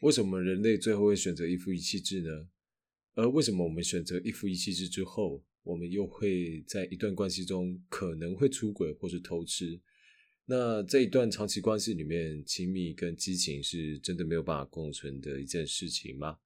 [0.00, 2.48] 为什么人类最后会选择一夫一妻制呢？
[3.14, 9.80] 而为什么我们选择一夫一妻制之后，我们又会在一段关系中可能会出轨或是偷吃？
[10.44, 16.38] 那这一段长期关系里面，亲密跟激情是真的没有办法共存的一件事情吗？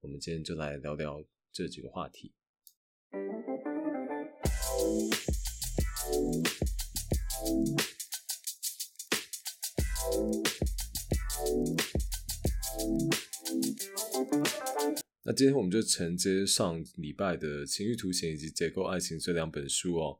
[0.00, 2.32] 我们今天就来聊聊这几个话题。
[15.26, 20.18] 那今天我们就承接上礼拜的《情欲图形》以及《结构爱情》这两本书哦，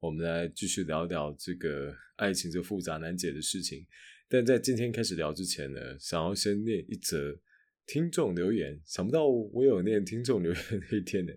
[0.00, 3.86] 我们来继续聊聊这个爱情这复杂难解的事情。
[4.30, 7.38] 但在今天开始聊之前呢，想要先念一则
[7.86, 8.80] 听众留言。
[8.86, 11.34] 想不到我有念听众留言那一天呢。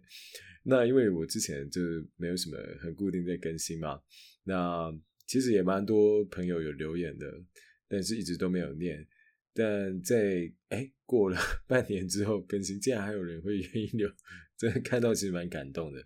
[0.64, 1.82] 那因为我之前就
[2.16, 4.00] 没有什么很固定在更新嘛，
[4.46, 7.30] 那其实也蛮多朋友有留言的，
[7.90, 9.06] 但是一直都没有念。
[9.60, 11.38] 但在哎过了
[11.68, 14.10] 半年之后更新，竟然还有人会愿意留，
[14.58, 16.02] 真的看到其实蛮感动的。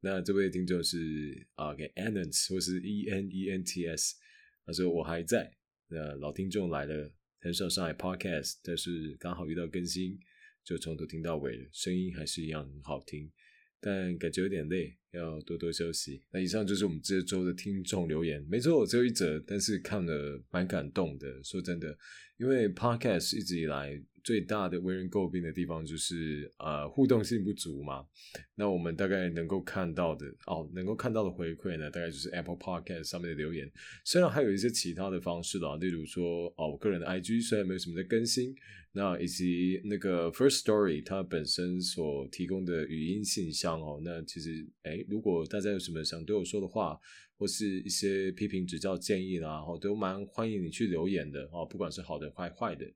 [0.00, 4.16] 那这位听众是啊，给 Enents 或是 E N E N T S，
[4.66, 5.52] 他说我还在。
[5.86, 10.18] 那老听众来了，很少上海 Podcast，但是刚好遇到更新，
[10.64, 13.30] 就从头听到尾了，声音还是一样很好听，
[13.80, 14.96] 但感觉有点累。
[15.12, 16.20] 要多多休息。
[16.30, 21.42] 那以上就是我们这周的听众留言，没错，只有一则，但是看了蛮感动的。
[21.42, 21.96] 说真的，
[22.38, 24.02] 因为 Podcast 一直以来。
[24.24, 28.06] 最大的为人诟病的地方就是呃互动性不足嘛。
[28.54, 33.68] 那我们大概能够看到的哦，能够看到的回馈呢，大概就是 Apple Podcast 上面的留言。
[34.04, 38.54] 虽然还有一些其他的方式啦，例如说哦，我个人的 IG 虽然没有什么在更新，
[38.92, 46.98] 那以及那个 First Story 它本身所提供的语音信箱哦，那其实哎，如果大家有什么想对我说的话，
[47.36, 52.86] 或是一些批评指教建议啦，哦，都蛮欢迎你去留言的哦，不管是好的坏坏的。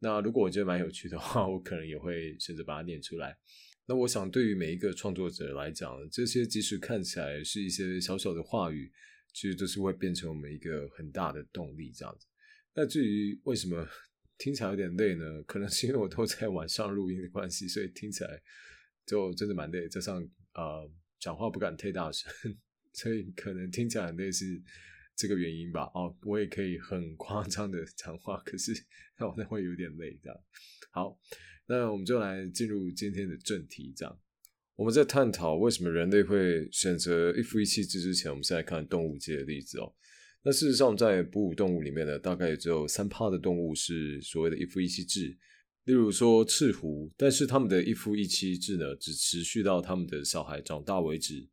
[0.00, 3.36] 那如果我觉得蛮有趣的话，我可能也会选择把它念出来。
[3.86, 8.90] 那我想，对于每一个创作者来讲，这些即使看起来是一些小小的话语，
[9.32, 11.92] 其实都是会变成我们一个很大的动力。
[11.94, 12.26] 这样子。
[12.74, 13.86] 那至于为什么
[14.38, 15.42] 听起来有点累呢？
[15.44, 18.42] 可能是因为我都在晚上录音的关系，所以听起来
[19.06, 19.88] 就真的蛮累。
[19.88, 20.16] 加上
[20.54, 20.90] 呃，
[21.24, 22.30] 讲话不敢太大声，
[22.92, 24.62] 所以可能听起来很累是。
[25.16, 28.72] 这个原因吧，哦，我也可以很夸张的讲话，可是
[29.16, 30.36] 那我那会有点累，这样。
[30.90, 31.16] 好，
[31.68, 34.18] 那我们就来进入今天的正题，这样。
[34.74, 39.94] 我们在探讨为什么人类会选择一夫一妻制之前，我们先来看动物界的例子哦。
[40.42, 45.38] 那事实上，在哺乳动物里面呢，大概也只有三趴的动物是所谓的一夫一妻制，
[45.84, 51.46] 例如说赤狐，但是他们的一夫一妻制呢，只持续到他们的小孩长大为止。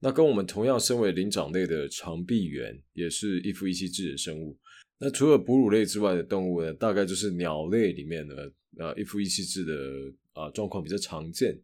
[0.00, 4.58] 那跟我们同样身为灵长类的长臂猿，也是一夫一妻制的生物。
[4.98, 9.74] 那除了哺乳类之外的动物呢，大概就是鸟类里面的呃一夫一妻制的
[10.32, 11.56] 啊状况比较常见，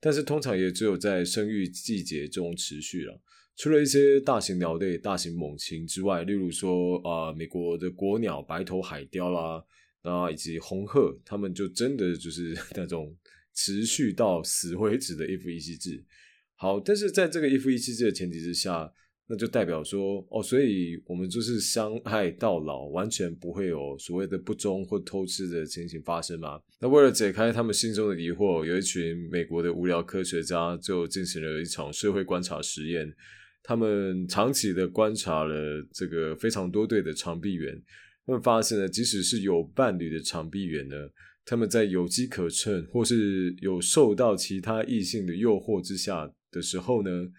[0.00, 3.20] 但是通常也只有在生育季节中持续了。
[3.56, 9.62] 除了一些大型鸟类、大型猛禽之外，例如说啊美国的国鸟白头海雕啦，
[10.06, 13.16] 啊以及红鹤，它们就真的就是 那种
[13.54, 16.04] 持续到死为止的一夫一妻制。
[16.54, 18.90] 好，但是在这个一夫一妻制的前提之下，
[19.28, 26.60] 那就代表说，哦，所以我们就是相爱到老，完全不会有所谓的不忠或偷吃的情形发生吗？
[26.80, 33.12] 那为了解开他们心中的疑惑，有一群美国的无聊科学家就进行了一场社会观察实验，
[33.62, 37.82] 他们长期的观察了这个非常多对的长臂猿，
[38.26, 40.96] 他们发现呢，即使是有伴侣的长臂猿呢。
[41.48, 47.30] 他们在有机可乘或是有受到其他异性的诱惑之下的时候呢，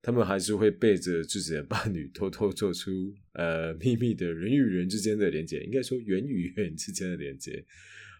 [0.00, 7.62] 他们还是会背着自己的伴侣偷偷做出呃秘密的人与人之间的连接，应该说人与人之间的连接。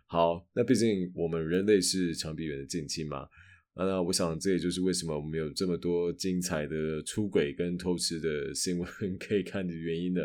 [0.05, 3.27] 好，那毕竟我们人类是长臂猿的近亲嘛，
[3.75, 8.87] 那我想这也就是为什么我们有这么多精彩的出轨跟偷吃的新闻
[9.19, 10.21] 可以看的原因呢。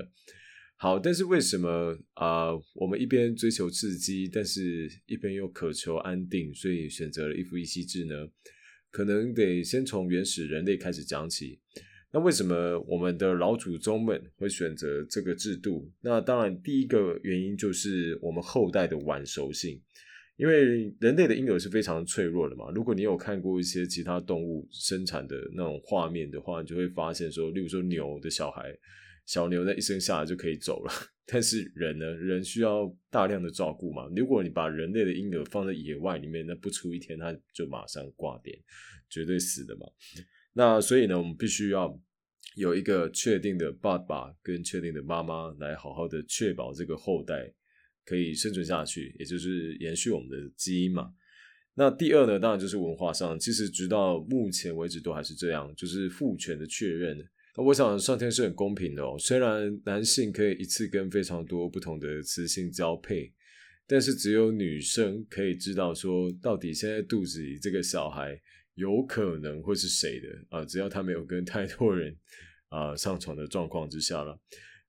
[0.86, 2.52] 好，但是为什么啊？
[2.76, 8.14] 我们一边追求刺激，但是一边又渴求安定，所以选择了一夫一妻制呢？
[8.92, 11.60] 可能得先从原始人类开始讲起。
[12.14, 15.92] 那为什么我们的老祖宗们会选择这个制度？
[16.02, 19.82] 那当然，第一个原因就是我们后代的晚熟性，
[20.38, 22.66] 因为人类的婴儿是非常脆弱的嘛。
[22.76, 28.72] 如果你有看过一些其他动物生产的那种画面的话，你就会发现说，例如说牛的小孩。
[29.26, 30.94] 小牛呢一生下来就可以走了，
[31.26, 32.06] 但是人呢？
[32.06, 34.08] 人需要大量的照顾嘛。
[34.16, 38.56] 如果你把人类的婴儿放在野外里面，那不出一天他就马上挂点，
[39.10, 39.88] 绝对死的嘛。
[40.54, 42.00] 那所以呢，我们必须要
[42.56, 47.52] 有一个确定的爸爸跟确定的妈妈来好好的确保这个后代
[48.06, 51.12] 可以生存下去，也就是延续我们的基因嘛。
[51.74, 57.28] 那第二呢，当然就是文化上，其实直到目前为止都还是这样，就是父权的确认。
[57.58, 63.32] 我想上天是很公平的哦，虽然男性可以一次跟非常多不同的雌性交配，
[63.88, 68.38] 但是只有女生可以知道说，到底现在肚子里这个小孩
[68.74, 70.66] 有可能会是谁的啊？
[70.66, 72.14] 只要他没有跟太多人
[72.70, 74.38] 啊上床的状况之下了。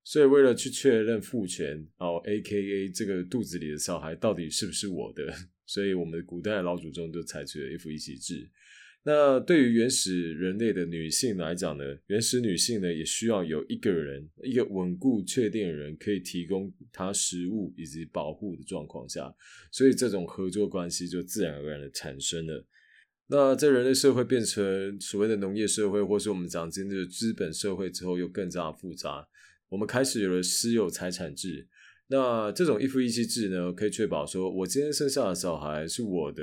[0.03, 5.33] 所以为了去确认父权哦，A K A 这个肚子里的小孩到底是不是我的？
[5.67, 8.49] 所以，我们古代老祖宗就采取了一夫一妻制。
[9.09, 19.33] 那对于原始人类的女性来讲呢，原始女性呢也需要有一个人，一个稳固、确定的人，可以提供她食物以及保护的状况下，
[19.71, 22.67] 所以这种合作关系就自然而然的产生了。
[23.29, 29.29] 那在人类社会变成所谓的农业社会，或是我们讲今日的资本社会之后，又更加复杂。
[29.69, 31.69] 我们开始有了私有财产制。
[32.09, 36.43] 那这种一夫一妻制呢，可以确保说，我今天生下的小孩是我的，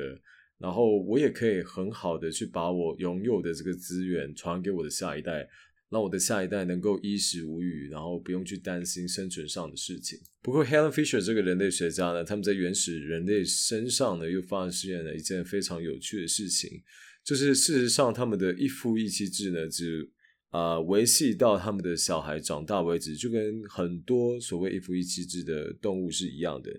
[0.64, 5.46] 然后我也可以很好的去把我拥有的这个资源传给我的下一代，
[5.90, 10.18] 让我的下一代能够衣食无虞，然后不用去担心生存上的事情。
[10.42, 16.82] 不过，Helen Fisher 这个人类学家呢，他们在原始人类身上呢，又发现了一件非常有趣的事情，
[17.26, 20.10] 就是事实上，他们的一夫一妻制呢，只
[20.52, 26.72] 啊，维系到他们的小孩长大为止，就跟很多所谓一夫一妻制的动物是一样的。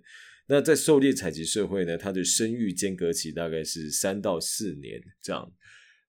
[0.46, 5.52] 那在狩猎采集社会呢，它的生育间隔期大概是三到四年这样。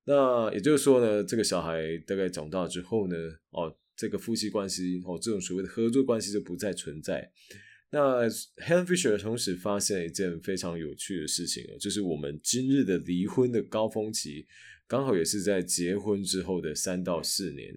[0.05, 3.15] 那也就是说呢，这个小孩大概长大之后呢，
[3.51, 7.31] 哦，这个夫妻关系哦，这种所谓的合作关系就不再存在。
[7.91, 14.45] 那 Helen Fisher 同时发现一件非常有趣的事情就是我们今日的离婚的高峰期。
[14.87, 17.75] 刚好也是在结婚之后的三到四年，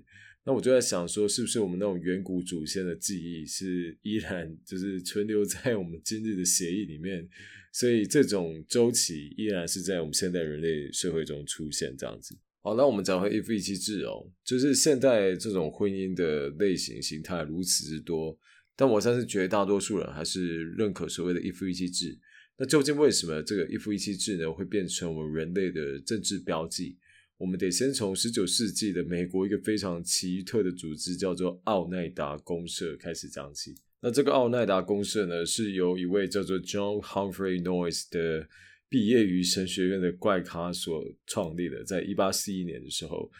[0.48, 7.28] 那我就在想说，是不是我们那种远古祖先的记忆是依然就是存留在我们今日的协议里面，
[7.70, 12.34] 所以这种周期依然是在我们现代人类社会中出现这样子。
[12.62, 18.38] 好，那我们讲回一夫一妻制哦，就是现代这种婚姻的类型形态如此之多，
[18.74, 22.18] 但我相信绝大多数人还是认可所谓的一夫一妻制。
[22.56, 26.96] 那究竟为什么这个一夫一妻制呢会变成我们人类的政治标记？
[27.38, 33.74] 我们得先从十九世纪的美国一个非常奇特的组织叫做奥奈达公社开始讲起。
[34.00, 38.48] 那这个奥奈达公社呢，是由一位叫做 John Humphrey Noyes 的
[38.88, 43.30] 毕业于神学院的怪咖所创立的，在一八四一年的时候。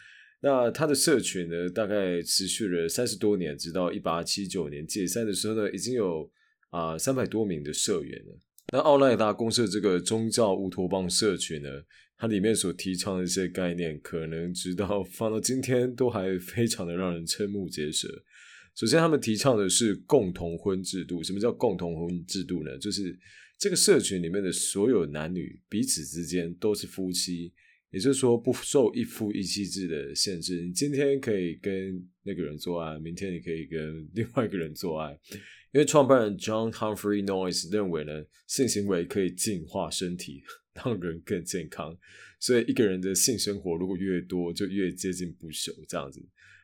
[0.41, 6.31] 那他的社群呢，大概持续了三十多年，直到一八七九年解散的时候呢，已经有
[6.69, 8.39] 啊三百多名的社员了。
[8.71, 11.69] 那奥奈达公社这个宗教乌托邦社群呢，
[12.19, 18.09] 它里面所提倡的一些概念，可能直到放到今天都还非常的让人瞠目结舌。
[18.75, 21.23] 首先，他们提倡的是共同婚制度。
[21.23, 22.77] 什么叫共同婚制度呢？
[22.77, 23.17] 就是
[23.57, 27.53] 这个社群里面的所有男女彼此之间都是夫妻，
[27.91, 30.61] 也就是说不受一夫一妻制的限制。
[30.61, 35.17] 你今天可以跟那个人做爱，明天你可以跟 另外一个人做爱。
[35.71, 38.11] 因为创办人 John Humphrey Noyes 认为呢，
[38.47, 40.41] 性行为可以净化身体，
[40.83, 41.97] 让人更健康，
[42.39, 46.19] 所以一个人的性生活如果越多，就越接近不朽这样子。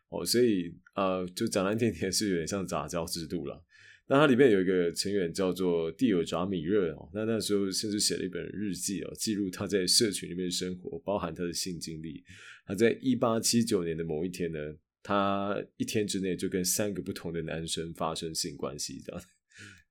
[0.10, 3.64] 哦，所以呃，就讲难听点是有点像杂交制度了。
[4.08, 12.24] 那它里面有一个成员叫做蒂尔扎米热哦，那那时候甚至写了一本日记哦，记录他在社群里面的生活，包含他的性经历。
[12.66, 14.60] 他在一八七九年的某一天呢。
[15.08, 19.22] 他一天之内就跟三个不同的男生发生性关系，这样。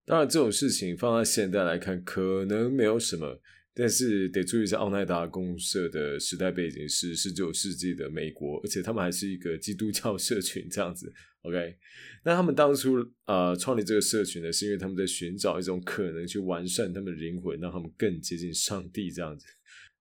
[0.05, 3.41] 当然，这种事情放在现代来看，可能没有什么。
[3.75, 11.13] 但是得注意一下，奥奈达公社的时代背景是十九世纪的美国，而且他们还是一个基督教社群，这样子。
[11.43, 11.77] OK，
[12.25, 19.47] 那他们当初呃创立这个社群呢，是因为他们在寻找一种可能去完善他们的灵魂，让他们更接近上帝，这样子。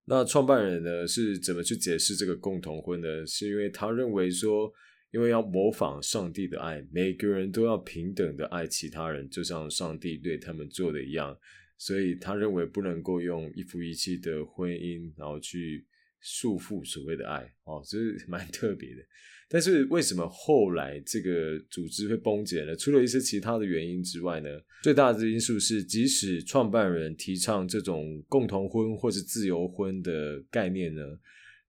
[0.06, 3.26] 那创办人呢是怎么去解释这个共同婚呢？
[3.26, 4.72] 是因为他认为说。
[5.12, 11.38] 因为要模仿上帝的爱，每个人都要平等的爱其他人，就像上帝对他们做的一样。
[11.76, 15.84] 所以他认为不能够用一夫一妻的婚姻，然后去
[16.20, 17.42] 束缚所谓的爱。
[17.64, 19.02] 哦，这是 蛮特别的。
[19.48, 22.74] 但是为什么后来这个组织会崩解呢？
[22.74, 24.48] 除了一些其他的原因之外呢？
[24.82, 31.02] 最大的因素是，即使创办人提倡这种共同婚或是自由婚的概念呢，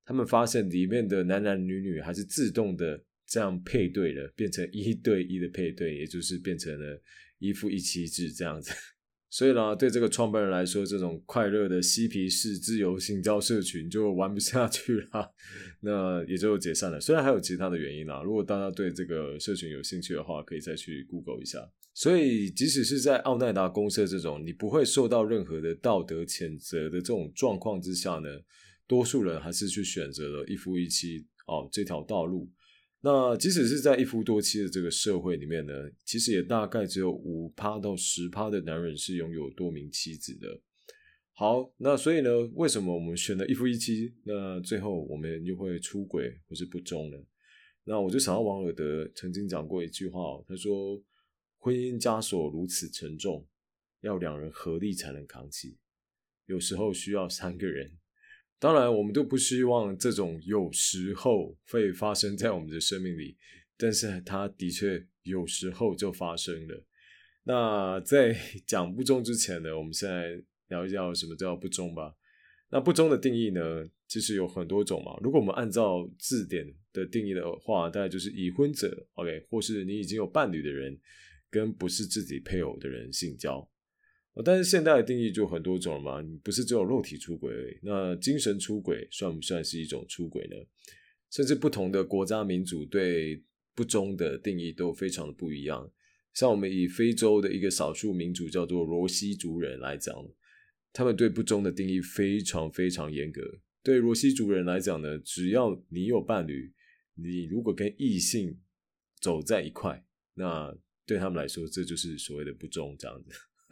[0.06, 3.04] 他们发现里面的男男女女还是自动的。
[3.28, 7.02] 这样配对了，变成一对一的配对，也就是变成了
[7.40, 8.72] 一夫一妻制这样子。
[9.36, 15.34] 所以呢，对这个创办人来说，这种快乐的嬉皮士自由性交社群就玩不下去了，
[15.82, 17.02] 那也就解散了。
[17.02, 21.60] 虽然还有其他的原因啦，如果大家对这个社群有兴趣的话，可以再去 Google 一下。
[21.94, 28.30] 所以，即使是在奥奈达公社这种你不会受到任何的道德谴责的这种状况之下呢，
[28.88, 32.50] 多数人还是去选择了一夫一妻哦这条道路。
[33.08, 40.60] 那即使是在一夫多妻的这个社会里面呢，其实也大概只有五趴到十趴的男人是拥有多名妻子的。
[41.32, 44.16] 好，那所以呢，为什么我们选了一夫一妻？
[44.24, 47.18] 那最后我们又会出轨或是不忠呢？
[47.84, 51.00] 那我就想到王尔德曾经讲过一句话哦，他说
[51.62, 53.48] ：“婚姻枷锁如此沉重，
[54.02, 55.78] 要两人合力才能扛起，
[56.48, 57.92] 有时候需要三个人。”
[58.58, 63.38] 当然，我们都不希望这种有时候会发生在我们的生命里，
[63.78, 66.84] 但是它的确有时候就发生了。
[67.44, 68.36] 那在
[68.66, 72.16] 讲不忠之前呢，我们现在聊一下什么叫不忠吧。
[72.72, 75.16] 那不忠的定义呢，其实有很多种嘛。
[75.22, 80.98] 如果我们按照字典的定义的话，大概就是已婚者，OK，或是你已经有伴侣的人，
[81.52, 83.70] 跟不是自己配偶的人性交。
[84.44, 90.56] 但是现代的定义就很多种了嘛，你不是只有肉体出轨而已，那精神出轨算不算是一种出轨呢？
[91.32, 95.90] 甚至不同的国家民族对不忠的定义都非常的不一样。
[96.34, 100.14] 像我们以非洲的一个少数民族叫做罗西族人来讲，
[100.92, 103.42] 他们对不忠的定义非常非常严格。
[103.82, 106.74] 对罗西族人来讲呢，只要你有伴侣，
[107.14, 108.60] 你如果跟异性
[109.22, 113.30] 走在一块，那对他们来说这就是所谓的不忠这样子。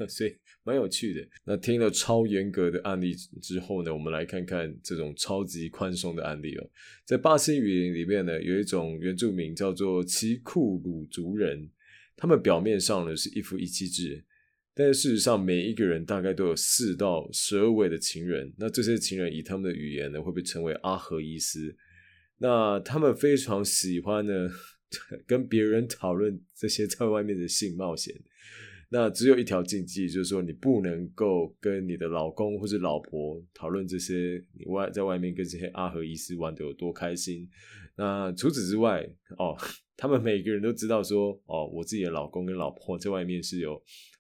[0.08, 1.28] 所以蛮有趣的。
[1.46, 6.70] 那听了超严格的案例之后呢，我们来看看这种超级宽松的案例哦。
[7.06, 11.70] 在巴西语里面呢，有一种原住民叫做奇库鲁族人，
[12.16, 14.24] 他们表面上呢是一夫一妻制，
[14.74, 18.52] 但是事实上每一个人大概都有四到十二位的情人。
[18.58, 21.76] 那这些情人以他们的语言呢，会被称为阿合伊斯。
[22.40, 24.50] 那他们非常喜欢呢
[25.26, 28.14] 跟别人讨论这些在外面的性冒险。
[28.96, 37.50] 那只有一条禁忌，就是说你不能够跟你的老公或者老婆讨论这些你外在外面跟这些阿和医师玩的有多开心。
[37.96, 39.04] 那除此之外，
[39.40, 39.58] 哦，
[39.98, 43.74] 他们每个人都知道说，哦，我自己的老公跟老婆在外面是有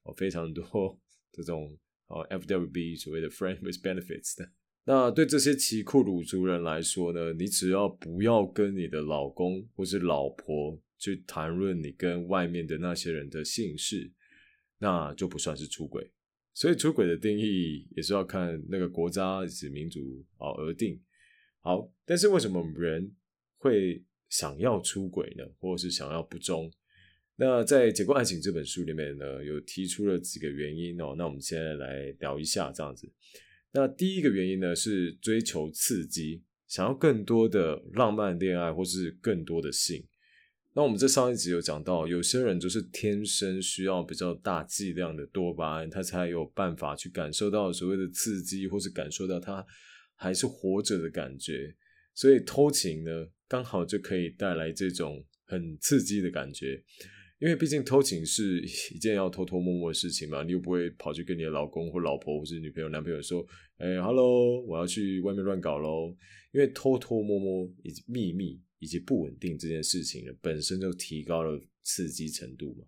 [0.05, 0.99] 哦非常多
[1.31, 1.69] 这种
[2.07, 4.49] 哦 FWB 所谓的 friend with benefits 的。
[4.85, 14.11] 那对这些奇库鲁族人来说呢，你只要不要跟你的老公或是老婆去谈论你跟外面的那些人的姓氏。
[14.83, 16.11] 那就不算是出轨，
[16.53, 21.01] 所以出轨的定义也是要看那个国家及民族啊而定。
[21.61, 23.15] 好，但是为什么人
[23.59, 25.43] 会想要出轨呢？
[25.57, 26.69] 或者是想要不忠？
[27.37, 31.15] 那在《结构爱情》这本书里面呢，有提出了几个原因哦。
[31.17, 33.09] 那我们现在来聊一下这样子。
[33.71, 40.05] 那第一个原因呢是追求刺激，想要更多的浪漫恋爱，或是更多的性。
[40.75, 49.63] 那我们在上一集有讲到，有些人就是天生需要比较大剂量的多巴胺，他才有办法去感受到所谓的刺激，或是感受到他
[50.15, 51.75] 还是活着的感觉。
[52.15, 56.83] 所以偷情呢，刚好就可以带来这种很刺激的感觉。
[57.39, 58.59] 因为毕竟偷情是
[58.95, 63.45] 一件要偷偷摸摸的事情嘛，你又不会跑去跟你的老公或老婆或是女朋友、男朋友说
[63.77, 66.15] ：“哎，hello，我要去外面乱搞喽。”
[66.51, 68.59] 因为偷偷摸摸以及秘密。
[68.83, 72.85] 以及不稳定这件事情呢，本身就提高了刺激程度嘛。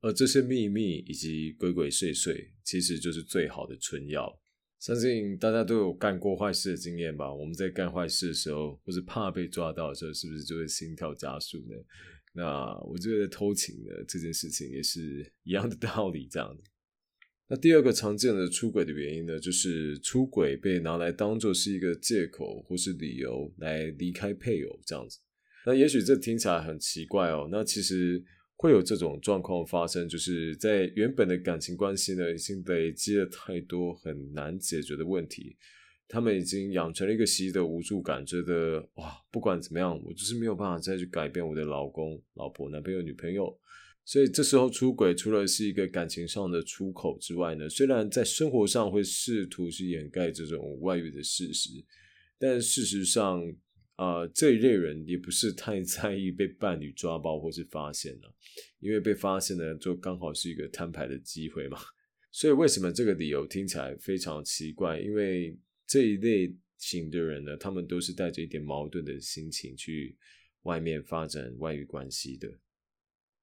[0.00, 4.40] 而这些秘密以及鬼鬼祟祟，其实就是最好的春药。
[4.80, 7.32] 相信大家都有干过坏事的经验吧？
[7.32, 11.76] 我们在干坏事的时候，或是怕被抓到的时候，是不是就会心跳加速呢？
[12.32, 16.62] 那我觉得偷情的这件事情也是一样的道理，这样子。
[17.46, 25.18] 那第二个常见的出轨的原因呢，就是出轨被拿来当做是一个借口或是理由来离开配偶这样子。
[25.66, 27.48] 那也许这听起来很奇怪哦。
[27.50, 28.22] 那其实
[28.56, 35.56] 会有这种状况发生，就是在原本的感情关系呢，已经累积了太多很难解决的问题，
[36.06, 43.58] 他们已经养成了一个习的无助感，觉得哇，不管怎么样，我就是没有办法再去改变我的老公、老婆、男朋友、女朋友。
[44.04, 51.70] 所以这时候出轨，除了是一个感情上的出口之外呢，虽然在生活上会试图去掩盖这种外遇的事实，
[52.38, 53.42] 但事实上。
[53.96, 58.34] 啊，这一类人也不是太 在意被伴侣抓包或是发现了，
[58.80, 61.78] 因为被发现呢，就刚好是一个摊牌的机会嘛。
[62.32, 64.98] 所以为什么这个理由听起来非常奇怪？
[64.98, 70.16] 因为这一类型的人呢，他们都是带着一点矛盾的心情去
[70.62, 72.48] 外面发展外遇关系的。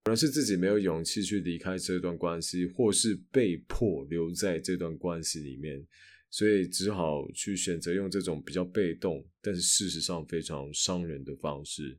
[0.03, 5.88] 可能是自己没有勇气去离开这段关系，或是被迫留在这段关系里面，
[6.31, 11.95] 所以只好去选择用这种比较被动，但是事实上非常伤人的方式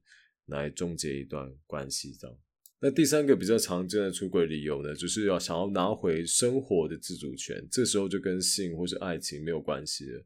[0.47, 2.13] 来终结一段关系。
[2.19, 2.37] 这样，
[2.81, 10.25] 那第三个比较常见的出轨理由呢，就是要想要拿回生活的自主权，这时候就跟性或是爱情没有关系了。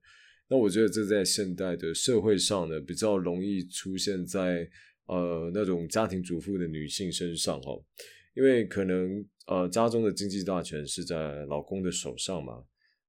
[0.49, 4.71] 那我觉得这在现代的社会上呢，比较容易出现在。
[5.09, 7.81] 呃，那种家庭主妇的女性身上哈，
[8.35, 12.55] 因为可能呃家中的经济大权是在老公的手上嘛，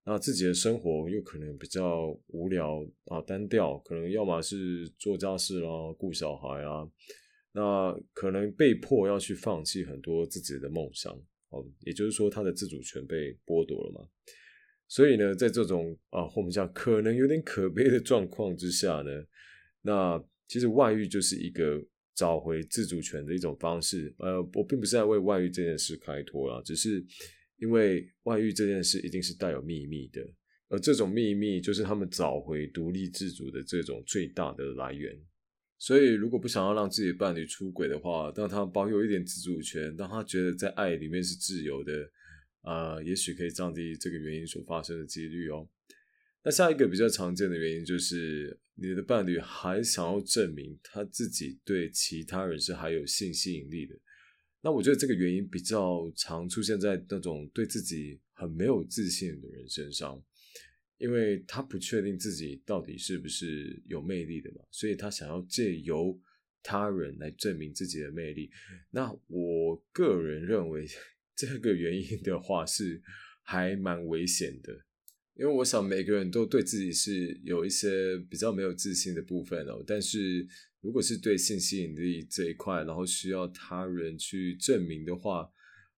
[0.08, 6.88] 那自己的生活又可能比较无聊啊单调，可能要么是做家事啦、顾小孩啊，
[7.52, 11.14] 那可能被迫要去放弃很多自己的梦想
[11.50, 14.08] 哦，也就是说他的自主权被剥夺了嘛，
[14.88, 19.12] 所以呢，在这种啊我们讲可能有点可悲的状况之下呢，
[19.82, 20.24] 那。
[20.50, 21.78] 其实外遇就是一个
[22.16, 24.16] 找回自主权的一种方式。
[24.20, 27.06] 呃，我并不是在为外遇这件事开脱了，只是
[27.58, 30.22] 因为外遇这件事一定是带有秘密的，
[30.70, 35.20] 而这种秘密就是他们找回独立自主的这种最大的来源。
[35.78, 42.10] 所以，如果不想要让自己的伴侣出轨的话，让他保有一点自主权，让他觉得在爱里面是自由的，
[42.62, 45.70] 啊，也许可以降低这个原因所发生的几率哦。
[46.44, 48.60] 那下一个比较常见的原因就是。
[48.80, 53.96] 你的伴侣还想要证明他自己对其他人是还有性吸引力的，
[54.68, 60.22] 那我觉得这个原因比较常出现在那种对自己很没有自信的人身上，
[60.98, 66.20] 因为他不确定自己到底是不是有魅力的嘛，所以他想要借由
[66.62, 68.52] 他人来证明自己的魅力。
[68.92, 70.86] 那我个人认为
[71.34, 73.02] 这个原因的话是
[73.44, 74.78] 还蛮危险的。
[75.39, 80.48] 因为我想每个人都对自己是有一些比较没有自信的部分哦，但是
[80.82, 85.48] 如果是对性吸引力这一块，然后需要他人去证明的话，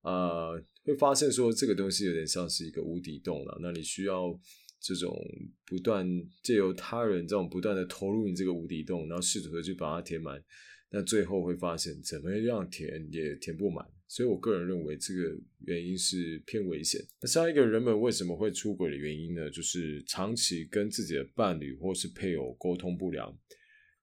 [0.01, 3.57] 呃，会发现说这个东西有点像是一个无底洞了。
[3.61, 4.37] 那你需要
[4.81, 5.17] 这种
[5.65, 6.05] 不断
[6.43, 10.43] 借由他人这种不断的投入你这个无底洞，然后试图的去把它填满。
[10.91, 15.37] 那最后会发现，怎么样填也填不满，所以我个人认为这个
[15.67, 16.99] 原因是偏危险。
[17.21, 19.47] 那下一个人们为什么会出轨的原因呢？
[19.51, 23.37] 就是长期跟自己的伴侣或是配偶沟通不良。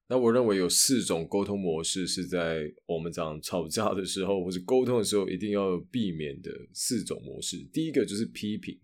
[0.08, 7.58] 那我认为有四种沟通模式是在我们讲吵架的时候或者沟通的时候一定要避免的四种模式。
[7.72, 8.78] 第一个就是批评。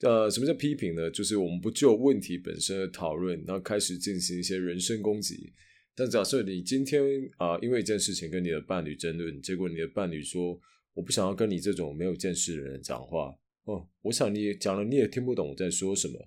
[0.00, 1.10] 呃，什么叫批评呢？
[1.10, 5.52] 就是我们不就问题本身的讨论，然后开始进行一些人身攻击。
[5.94, 7.02] 但假设你今天
[7.36, 10.58] 啊，因为一件事情跟你的伴侣争论，结果你的伴侣说
[10.94, 16.18] ：“我不想要跟你这种没有见识的人讲话。”哦，我想你讲了你也听不懂我在说什么，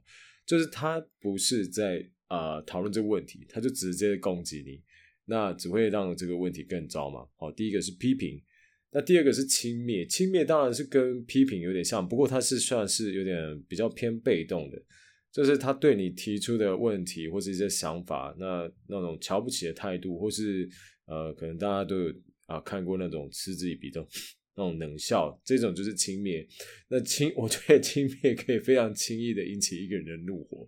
[0.46, 4.82] 就是他不是在啊讨论这个问题，他就直接攻击你，
[5.26, 7.28] 那只会让这个问题更糟嘛。
[7.36, 8.40] 好，第一个是批评，
[8.92, 14.80] 那第二个是轻蔑，轻蔑当然是跟批评有点像，不过它是算是有点比较偏被动的。
[15.34, 20.70] 就是他对你提出的问题或者一些想法，那那种瞧不起的态度，或是
[21.08, 22.14] 呃，可能大家都有
[22.46, 24.06] 啊看过那种嗤之以鼻的
[24.56, 26.48] 那种冷笑，这种就是轻蔑。
[26.88, 30.68] 那轻，我觉得轻蔑可以非常轻易的引起一个人的怒火，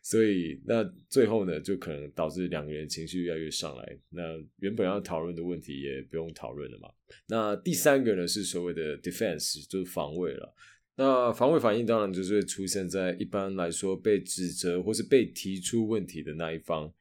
[0.00, 4.22] 所以那最后呢，就可能导致两个人情绪越来越上来，那
[4.60, 6.88] 原本要讨论的问题也不用讨论了嘛。
[7.26, 10.54] 那第三个呢是所谓的 defense，就是防卫了。
[10.96, 16.92] 那防卫反应当然就是会出现在一般来说被指责或是被提出问题的那一方。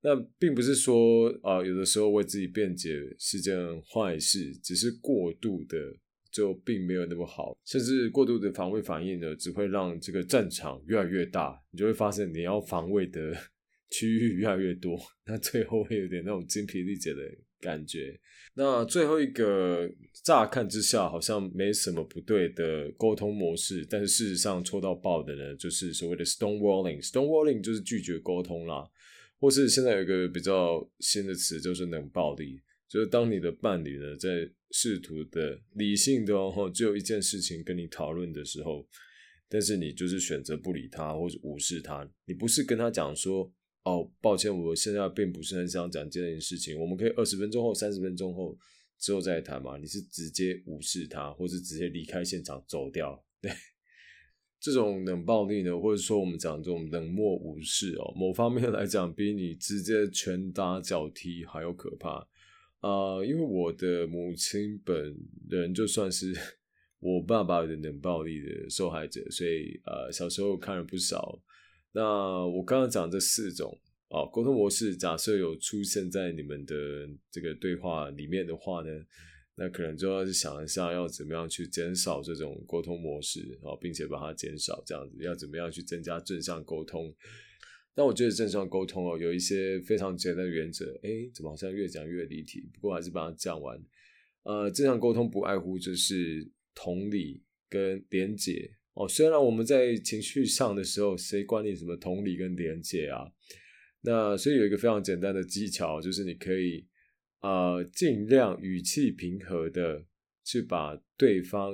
[0.00, 5.76] 那并不是说啊，有的时候为自己辩解是件坏事，只是过度的
[6.30, 7.56] 就并没有那么好。
[7.64, 13.34] 甚至过度的防卫反应呢，只会让这个战场越来越大，你就会发现你要防卫的
[13.90, 17.20] 区域越来越多，那最后会有点那种精疲力竭的
[17.60, 18.18] 感觉。
[18.54, 19.88] 那最后一个，
[20.24, 27.00] 乍看之下好像没什么不对的沟通模式，但是事实上戳到爆的呢，就是所谓的 stonewalling。
[27.00, 28.84] stonewalling 就是拒绝沟通啦，
[29.38, 32.60] 或是现在有一个比较新的词，就是冷暴力。
[32.88, 38.86] 就是当你的伴侣呢，在试图的理性的哦，只有一件事情跟你讨论的时候，
[39.48, 43.52] 但是你就是选择不理他，或者无视他，你不是跟他讲说。
[43.88, 46.78] 哦，抱歉，我现在并不是很想讲这件事情。
[46.78, 48.54] 我们可以二十分钟后、三十分钟后
[48.98, 49.78] 之后再谈嘛？
[49.78, 53.24] 你是直接无视他，或是直接离开现场走掉？
[53.40, 53.50] 对，
[54.60, 62.28] 这种冷暴力呢，或者说我们讲这种冷漠无视哦，某方面来讲，比你直接拳打脚踢还要可怕
[62.80, 63.24] 啊！
[63.24, 65.16] 因为我的母亲本
[65.48, 66.34] 人就算是
[66.98, 71.40] 我爸爸的冷暴力的受害者，所以呃，小时候看了不少。
[71.98, 76.74] 那我刚刚讲这四种啊沟通模式，假设有出现在你们的
[77.28, 79.04] 这个对话里面的话呢，
[79.56, 87.12] 那可能就要去想一下，要怎么样去减少这种沟通模式啊，并且把它减少，这样子要怎么样去增加正向沟通？
[87.96, 90.96] 但我觉得正向沟通哦，有一些非常简单的原则。
[91.02, 92.70] 哎，怎么好像越讲越离题？
[92.74, 93.76] 不过还是把它讲完。
[94.44, 99.08] 呃，正向沟通不外乎就是同理跟连结哦。
[99.08, 103.24] 虽然我们在情绪上的时候，谁管你什么同理跟连结啊？
[104.02, 106.86] 那所以有一个非常简单的技巧，就是你可以。
[107.40, 110.04] 呃，尽量语气平和的
[110.44, 111.72] 去把对方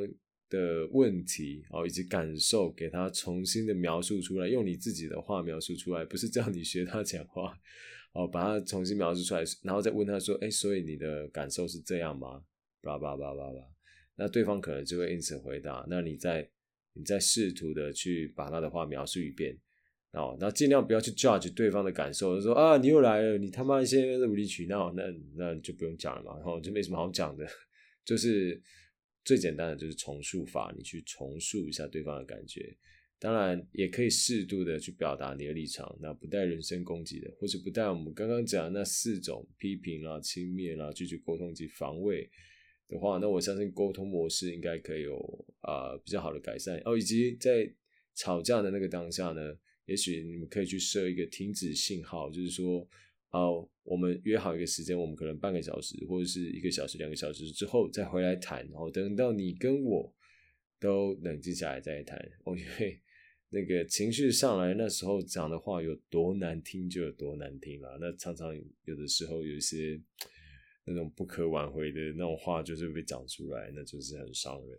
[0.51, 7.59] 的问题哦以及感受给他重新的描述出来，用你自己的话描述出来，不是叫你学他讲话
[8.13, 12.45] 哦，把它重新描述出来，然后再问他说：“哎，所以你的感受是这样吗？”
[12.85, 13.59] 叭叭叭叭叭，
[14.17, 15.87] 那对方可能就会因此回答。
[15.89, 16.47] 那你再
[16.94, 19.59] 你再试图的去把他的话描述一遍。
[20.12, 25.02] 哦，那尽量不要去 judge 对方的感受，就说啊，你又来了，你他妈一些无理取闹，那
[25.35, 27.44] 那就不用讲了嘛，然后就没什么好讲的，
[28.07, 28.62] 就是
[29.24, 32.76] 最简单的就是重述法，你去重述一下对方的感觉，
[33.18, 42.30] 当然也可以适度的去表达你的立场，那不带人身攻击的，或者不带我们刚刚讲那四种批评啦、轻蔑啦、拒绝沟通及防卫
[42.88, 47.73] 的话，那我相信沟通模式应该可以有啊比较好的改善哦，以及在
[48.14, 49.57] 吵架的那个当下呢。
[49.87, 52.88] 也许你们可以去设一个停止信号，就是说，
[53.29, 60.11] 好，我们约好一个时间，我们可能半个小时或者是一个小时、两个小时之后再回来谈，然后等到你跟我
[60.81, 62.18] 都冷静下来再谈。
[62.44, 62.99] 哦，因为
[63.51, 67.99] 那个情绪上来，那时候讲的话有多难听就有多难听了。
[68.01, 70.01] 那常常有的时候有一些
[70.85, 74.79] 那种不可挽回的那种话，就是被讲出来，那就是很伤人。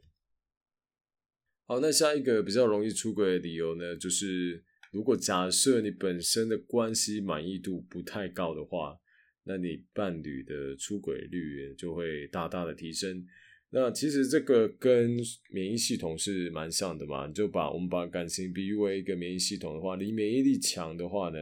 [1.66, 4.64] 好，那下一个比较容易出轨的理由呢，就是。
[4.92, 8.98] 如果假设你本身的关系满意度不太高的话，
[9.44, 13.28] 那你伴侣的出轨率就会大大的提升。
[13.72, 15.18] 那其实这个跟
[15.50, 21.40] 免疫系统是蛮像的嘛，就把我们把感情比喻为一个免疫系统的话，你免疫力强的话呢，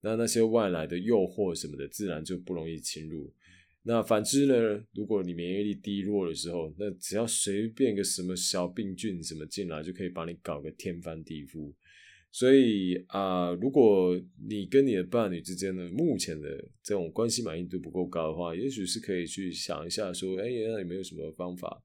[0.00, 3.30] 那那些外来的诱惑什么的，自然就不容易侵入。
[3.88, 11.72] 那反之呢，如果你免疫力低落的时候，那只要随便个什么小病菌什么进来，就可以把你搞个天翻地覆。
[12.32, 16.48] 所以啊，如果你跟你的伴侣之间的目前的
[16.82, 21.80] 这种关系满意度不够高的话，也许是可以去想一下，说，哎，那有没有什么方法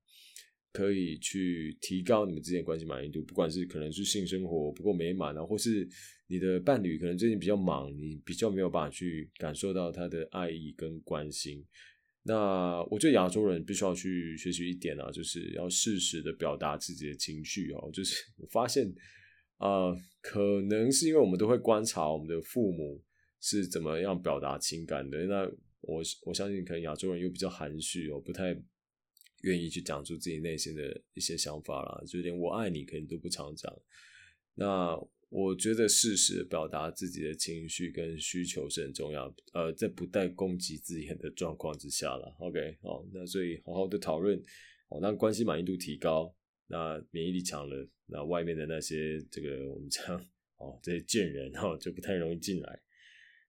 [0.74, 3.22] 可以去提高你们之间关系满意度？
[3.24, 5.88] 不管是可能是性生活不够美满啊，或是
[6.28, 11.64] 你的伴侣可能最近比较忙，你比较没有办法去感受到他的爱意跟关心。
[12.24, 17.90] 那我觉得亚洲人必须要去学习一点啊，就是要适时的表达自己的情绪哦。
[17.94, 18.94] 就是我发现。
[19.64, 23.00] 呃，可能是因为我们都会观察我们的父母
[23.40, 25.20] 是怎么样表达情感的。
[25.28, 25.48] 那
[25.82, 28.60] 我我相信，可能亚洲人又比较含蓄哦，不太
[29.44, 33.72] 愿意去讲出自己内心的一些想法啦，就连“我爱你”可能都不常讲。
[34.56, 35.00] 那
[35.32, 39.34] 我觉得适时表达自己的情绪跟需求是很重要。
[39.54, 42.36] 呃，在不带攻击字眼的状况之下了。
[42.40, 44.38] OK，好，那所以好好的讨论，
[44.90, 46.36] 哦，让关系满意度提高。
[46.68, 50.18] 那免疫力强了，那外面的那些这个我们讲
[50.58, 52.82] 哦，这些贱人哈就不太容易进来。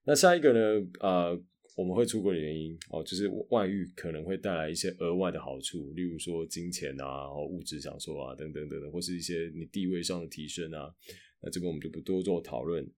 [0.04, 0.86] 那下一个呢？
[1.00, 1.42] 呃，
[1.76, 10.94] 我们会出轨的原因哦，就是外遇可能会带来一些额外的好处，例如说金钱啊、物质享受啊等等等等，或是一些你地位上的提升啊。
[11.42, 12.88] 那这个我们就不多做讨论。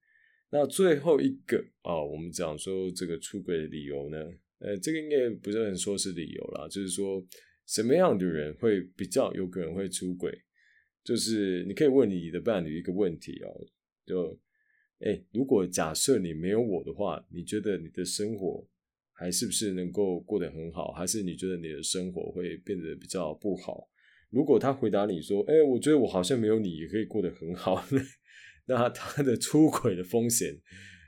[0.51, 4.17] 那最后一个啊，我们讲说这个出轨的理由呢，
[4.59, 7.25] 呃，这个应该不是很说是理由啦，就是说。
[7.67, 10.31] 什么样的人会比较有可能会出轨？
[11.03, 13.49] 就是你可以问你的伴侣一个问题哦，
[14.05, 14.39] 就，
[14.99, 18.63] 哎，如果假设你没有我的话，你觉得你的生活
[19.13, 20.91] 还是不是能够过得很好？
[20.91, 23.89] 还是你觉得你的生活会变得比较不好？
[24.29, 27.83] 如果他回答你说，哎，我觉得我好像没有你也可以过得很好，
[28.65, 30.59] 那他的出轨的风险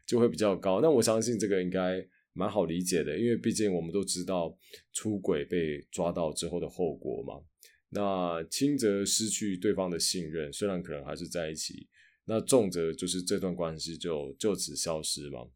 [0.05, 0.81] 就会比较高。
[0.81, 2.07] 那我相信这个应该。
[2.39, 4.55] 蛮好理解的，因为毕竟我们都知道
[4.93, 7.43] 出轨被抓到之后的后果嘛。
[7.89, 11.87] 那轻则失去对方的信任，虽然可能还是在一起；
[12.25, 15.47] 那重则就是这段关系就就此消失嘛，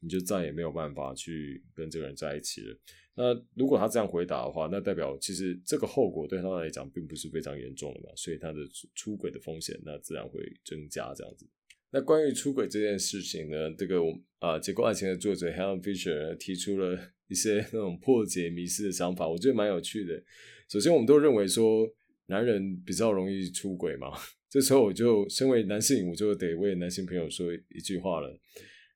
[0.00, 2.74] 你就再也没有办法去跟这个人在一起了。
[3.22, 8.60] 那如果他这样回答的话，那代表其实这个后果对他来讲并不是非常严重的嘛，所以他的
[8.94, 11.46] 出轨的风险那自然会增加这样子。
[11.90, 20.22] 那关于出轨这件事情呢，这个我啊结构爱情的作者 Helen Fisher 提出了一些那种破解迷思的想法，我觉得蛮有趣的。
[20.70, 21.86] 首先，我们都认为说
[22.28, 24.12] 男人比较容易出轨嘛，
[24.48, 28.34] 这时候我就身为男性，我就得为男性朋友说一句话了：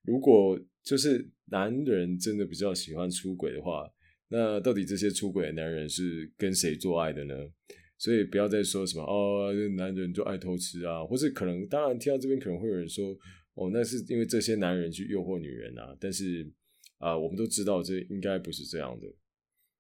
[0.03, 3.87] 如果就是男人真的比较喜欢出轨的话，
[4.29, 7.35] 那到底这些出轨的男人是跟谁做爱的呢？
[7.97, 13.17] 所以不要再说什么哦，男人就爱偷吃啊，或是可能当然听到这边可能会有人说
[13.55, 15.97] 哦，那是因为这些男人去诱惑女人啊。
[16.01, 16.51] 但是
[16.99, 19.07] 啊，我们都知道这应该不是这样的。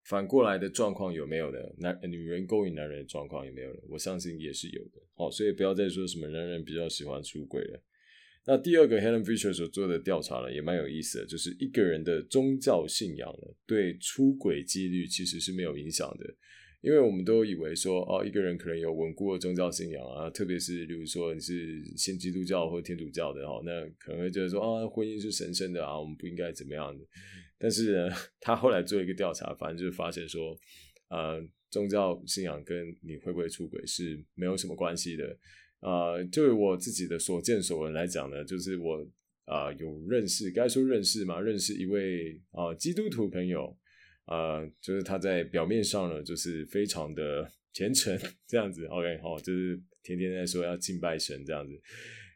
[0.04, 1.58] 反过来的状况有没有呢？
[1.78, 3.80] 男女人勾引男人的状况有没有呢？
[3.88, 5.02] 我相信也是有的。
[5.14, 7.82] 好，所以不要再说什么男人比较喜欢出轨了。
[8.46, 16.34] 那第二个 Helen Fisher 所做的调查呢，也蛮有意思的，就是一个人的宗教信仰呢，对出轨几率其实是没有影响的。
[16.82, 27.02] 因为我们都以为说，哦，一个人可能有稳固的宗教信仰啊，特别是比如说你是信基督教或天主教的哦，那可能会觉得说，啊，婚姻是神圣的啊，我们不应该怎么样的。
[27.56, 30.54] 但是呢， 他后来做一个调查，反正就是发现说，
[31.08, 35.34] 呃，宗教信仰跟你会不会出轨是没有什么关系的。
[35.84, 39.06] 呃，就我自己的所见所闻来讲呢，就是我
[39.44, 43.76] 啊有认识，该说认识嘛，认识一位啊基督徒朋友，
[44.26, 48.18] 呃，就是他在表面上呢，就是非常的虔诚
[48.48, 51.78] 这样子，OK，好，就是天天在说要敬拜神这样子。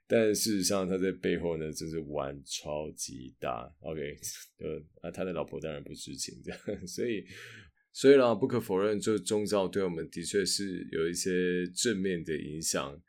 [0.06, 3.74] 但事实上，他在背后呢，真是玩超级大。
[3.80, 4.14] OK，
[4.58, 7.24] 呃，啊，他的老婆当然不知情，这样，所以，
[7.94, 13.00] 所以呢，不可否认，就宗教对我们的确是有一些正面的影响。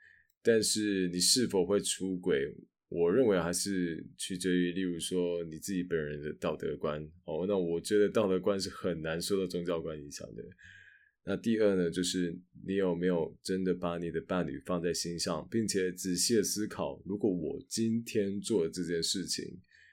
[0.50, 2.52] 但是，你是否会出轨，
[2.88, 7.08] 我认为还是取决于，例如说你自己本人的道德观。
[7.26, 10.44] 哦，那我觉得道德观是很难受到宗教观影响的。
[11.24, 12.36] 那第二呢，就是
[12.66, 19.46] 你有没有真的把你的伴侣放在心上，并且仔细的思考，如果我今天做了这件事情，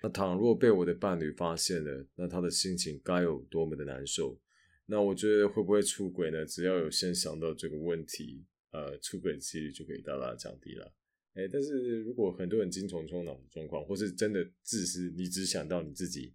[0.02, 4.40] 那倘若被我的伴侣发现了，那他的心情该有多么的难受？
[4.86, 6.46] 那我觉得会不会出轨呢？
[6.46, 10.92] 只要有先想到这个问题，呃，出轨几率就可以大大降低了。
[11.34, 16.32] 哎，但是如果很多人精虫充脑的状况，或是真的自私，你只想到你自己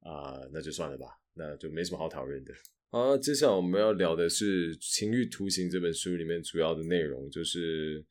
[0.00, 2.54] 啊，那就算了吧，那就没什么好讨论的。
[2.90, 8.04] 好，接下来我们要聊的是《情欲图形》这本书里面主要的内容，就是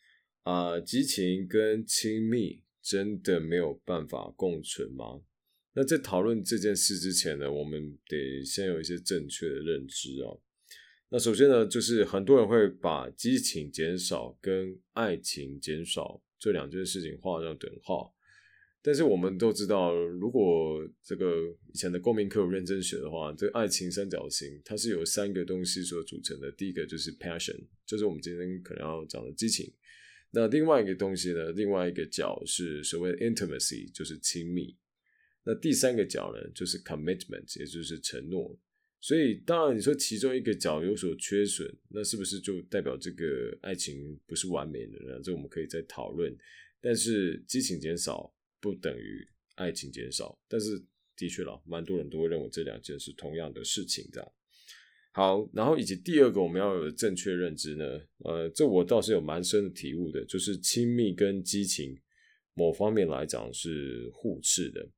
[0.43, 5.21] 啊，激情跟亲密真的没有办法共存吗？
[5.73, 10.35] 那在讨论这件事之前呢，我们得先有一些正确的认知啊。
[11.09, 18.13] 那首先呢，就是很多人会把激情减少跟爱情减少这两件事情画上等号。
[18.81, 26.51] 但是我们都知道，如果这个以前的公民课有认真学的话，这爱情三角形它是由三个东西所组成的。
[26.51, 29.73] 第一个就是 passion，就是我们今天可能要讲的激情。
[30.31, 34.75] 那另外一个东西呢，另外一个角是所谓 intimacy，就是亲密。
[35.43, 38.57] 那第三个角呢，就是 commitment，也就是承诺。
[39.01, 45.19] 所以当然你说其中一个角有所缺损，那是不是就代表这个爱情不是完美的呢？
[45.23, 46.35] 这我们可以再讨论。
[46.81, 48.33] 但是激情减少。
[48.59, 50.83] 不等于爱情减少，但是
[51.15, 54.33] 的确啦，蛮多人都会认为这两件是同样的事情的。
[55.13, 61.95] 好，然后以及第二个我们要有正确认知呢，呃，这我倒是有蛮深的体悟的，就是亲密跟激情
[62.55, 64.89] 某方面来讲是互斥的。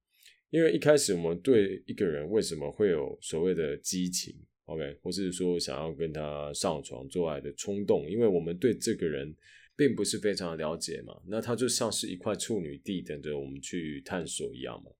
[0.49, 4.35] 因为一开始我们对一个人为什么会有所谓的激情
[4.65, 9.35] ，OK，或是说想要跟他上床做爱的冲动，因为我们对这个人。
[9.79, 14.91] 并不是非常了解嘛，那他就像是一块处女地，等着我们去探索一样嘛。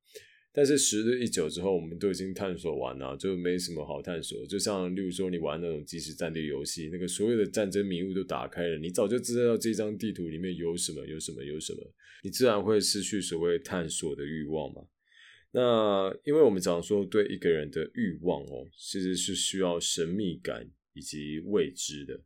[0.53, 4.47] 但是时日一久之后，我们都已经探索完了，就没什么好探索。
[4.47, 14.81] 就像例如说，你玩那种即时战略游戏，那个所有的战争迷雾都打开了，你早就知道这张地图里面有什么，有什么，有什么，你自然会失去所谓探索的欲望嘛。
[15.51, 22.19] 那因为我们常说，对一个人的欲望哦，其实是需要神秘感以及未知的。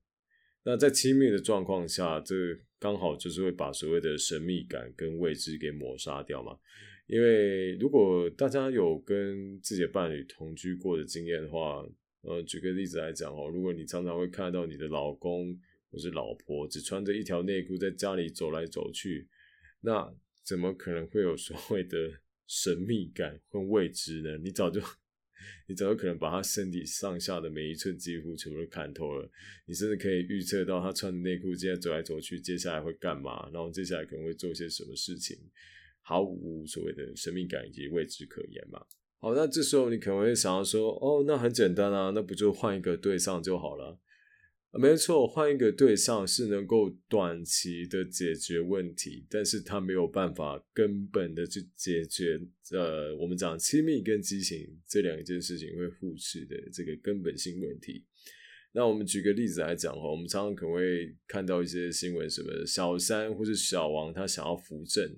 [0.65, 2.36] 那在亲密的状况下，这
[2.79, 6.57] 刚好就是会把所谓的神秘感跟未知给抹杀掉嘛。
[7.07, 11.86] 因为如果大家有跟自己的伴侣同居过的经验的话，
[12.21, 15.53] 呃，举个例子来讲哦，如果你常常会看到你的老公
[15.91, 19.27] 或是老婆只穿着一条内裤在家里走来走去，
[19.81, 22.09] 那怎么可能会有所谓的
[22.47, 24.38] 神秘感和未知呢？
[24.38, 24.82] 你早就。
[25.67, 29.29] 你早就可能把他身体上下的每一寸肌肤全部都看透了？
[29.65, 33.49] 你甚至可以预测到他穿的内裤今天走来走去，接下来会干嘛？
[33.51, 35.38] 然后接下来可能会做些什么事情？
[36.01, 38.86] 毫无所谓的神秘感以及未知可言嘛？
[39.17, 43.99] 好，那这时候你可能会想要说：哦，那很简单啊，那不就换一个对象就好了？
[44.75, 52.41] 没错，换一个对象是能够短期的解决问题，但是他没有办法根本的去解决。
[52.71, 58.03] 呃，我们讲亲密跟激情这两件事情会互斥的这个根本性问题。
[58.71, 65.15] 那我们举个例子来讲哈，我们常常可能会看到一些新闻，什么小三或是小王他想要扶正，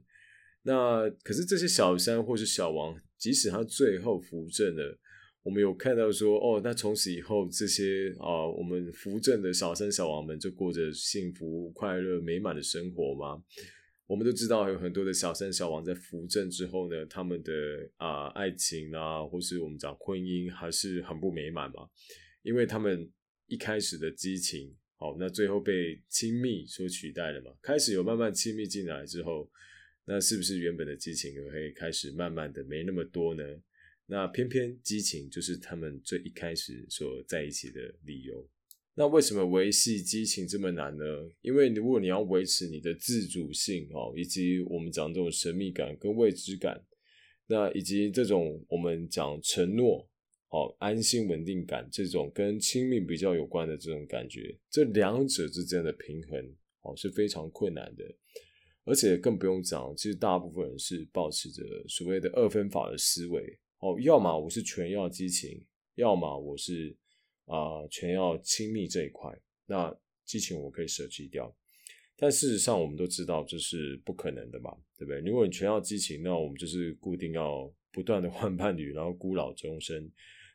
[0.63, 5.00] 那可是这些小三或是小王，即使他最后扶正了。
[5.46, 13.44] 我们有看到说，哦，那从此以后这些啊，我们扶正的小三小王们就过着幸福、快乐、美满的生活吗？
[14.08, 17.54] 我们都知道有很多的小三小王在扶正之后呢，他们的
[17.98, 21.88] 啊爱情啊，或是我们讲婚姻还是很不美满嘛，
[22.42, 23.08] 因为他们
[23.46, 29.48] 一开始的激情，好，那最后被亲密所取代了嘛，开始有慢慢亲密进来之后，
[30.06, 33.44] 那是不是原本的激情也会开始慢慢的没那么多呢？
[34.08, 38.48] 那偏偏激情就是他们最一开始所在一起的理由。
[38.94, 41.04] 那为什么维系激情这么难呢？
[41.41, 46.82] 因为如果你要维持你的自主性哦，以及我们讲这种神秘感跟未知感，
[47.48, 50.10] 那以及这种我们讲承诺
[50.50, 58.06] 哦、安心稳定感这种跟亲密比较有关的这种感觉，这两者之间的平衡哦是非常困难的。
[58.86, 63.60] 而且更不用讲，其实大部分人是保持着所谓的二分法的思维。
[63.86, 66.98] 哦，要么我是全要激情，要么我是
[67.45, 69.32] 啊全要亲密这一块。
[69.67, 71.56] 那激情我可以舍弃掉，
[72.17, 75.19] 但事实上我们都知道这是不可能的嘛，对不对？
[75.21, 80.12] 如果你全要激情，那我们就是固定要不断的 换伴侣，然后孤老终生。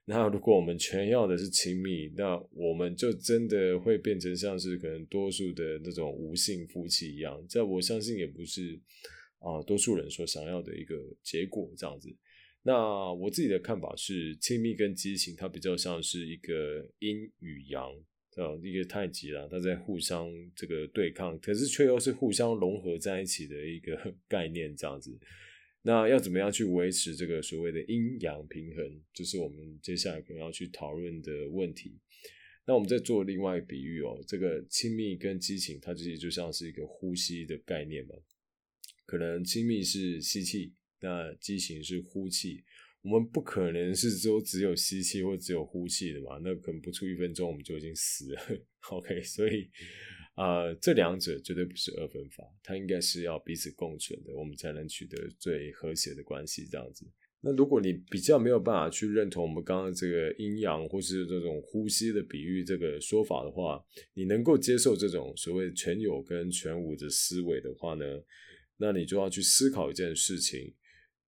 [0.06, 7.40] 那如果我们全要的是亲密，那我们就真的会变成像是可能多数的那种无性夫妻一样。
[7.48, 8.80] 这我相信也不是
[9.38, 12.08] 啊多数人所想要的一个结果，这样子。
[12.62, 17.90] 那我自己的看法是，亲密跟激情，它比较像是一个阴与阳
[18.32, 25.18] 的一个太极啦，它在互相这个对抗，可是却又是互相融合在一起的一个 概念，这样子。
[25.82, 31.98] 那要怎么样去维持这个所谓的阴阳平衡，就是我们接下来可能要去讨论的问题。
[32.66, 38.14] 那我们再做另外一个比喻哦，这个亲密跟激情，它其实就像是一个呼吸的概念嘛，
[39.06, 40.74] 可能亲密是吸气。
[41.00, 42.62] 那激情是呼气，
[43.02, 46.38] 我们不可能是说只有吸气或只有呼气的嘛？
[46.44, 48.40] 那可能不出一分钟我们就已经死了。
[48.90, 49.70] OK，所以
[50.34, 56.66] 啊，这两者绝对不是二分法，它应该是要彼此共存的，我们才能取得最和谐的关系。
[56.66, 57.06] 这样子，
[57.40, 63.82] 那如果你比较没有办法去认同我们刚刚这个阴阳或是这种呼吸的比喻这个说法的话，
[64.14, 68.04] 你能够接受这种所谓全有跟全无的思维的话呢？
[68.76, 70.74] 那你就要去思考一件事情。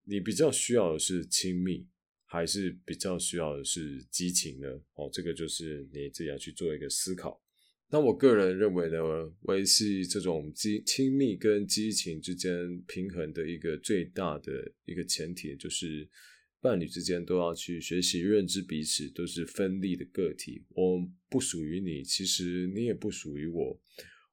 [0.04, 1.86] 你比较需要的是亲密，
[2.24, 4.68] 还是比较需要的是激情呢？
[4.94, 7.42] 哦，这个就是你自己要去做一个思考。
[7.90, 8.98] 那我个人认为呢，
[9.42, 16.08] 维系这种激亲密跟激情之间平衡的一个最大的一个前提，就是
[16.60, 23.80] 伴侣之间都要去学习认知彼此都是分立的个体，我不属于你，其实你也不属于我。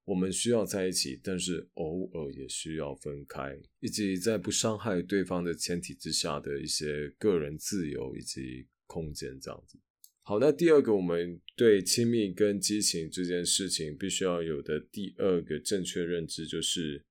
[0.09, 9.77] 我们需要在一起，但是偶尔也需要分开，以及在不伤害对方的前提之下的一些个人自由以及空间，这样子。
[10.23, 17.05] 好，那第二个，我们对亲密跟激情这件事情必须要有的第二个正确认知，就是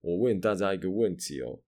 [0.00, 1.62] 我问大家一个问题哦：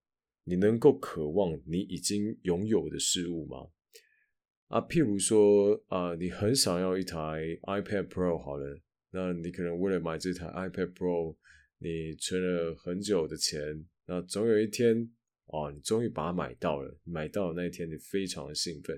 [0.45, 3.69] 你能够渴望你已经拥有的事物吗？
[4.69, 7.19] 啊，譬如说啊，你很想要一台
[7.65, 8.81] iPad Pro，好了。
[9.13, 11.37] 那你可能为了买这台 iPad Pro，
[11.79, 15.11] 你存了很久的钱，那总有一天，
[15.47, 16.99] 哦，你终于把它买到了。
[17.05, 18.97] 买到那一天，你非常的兴奋。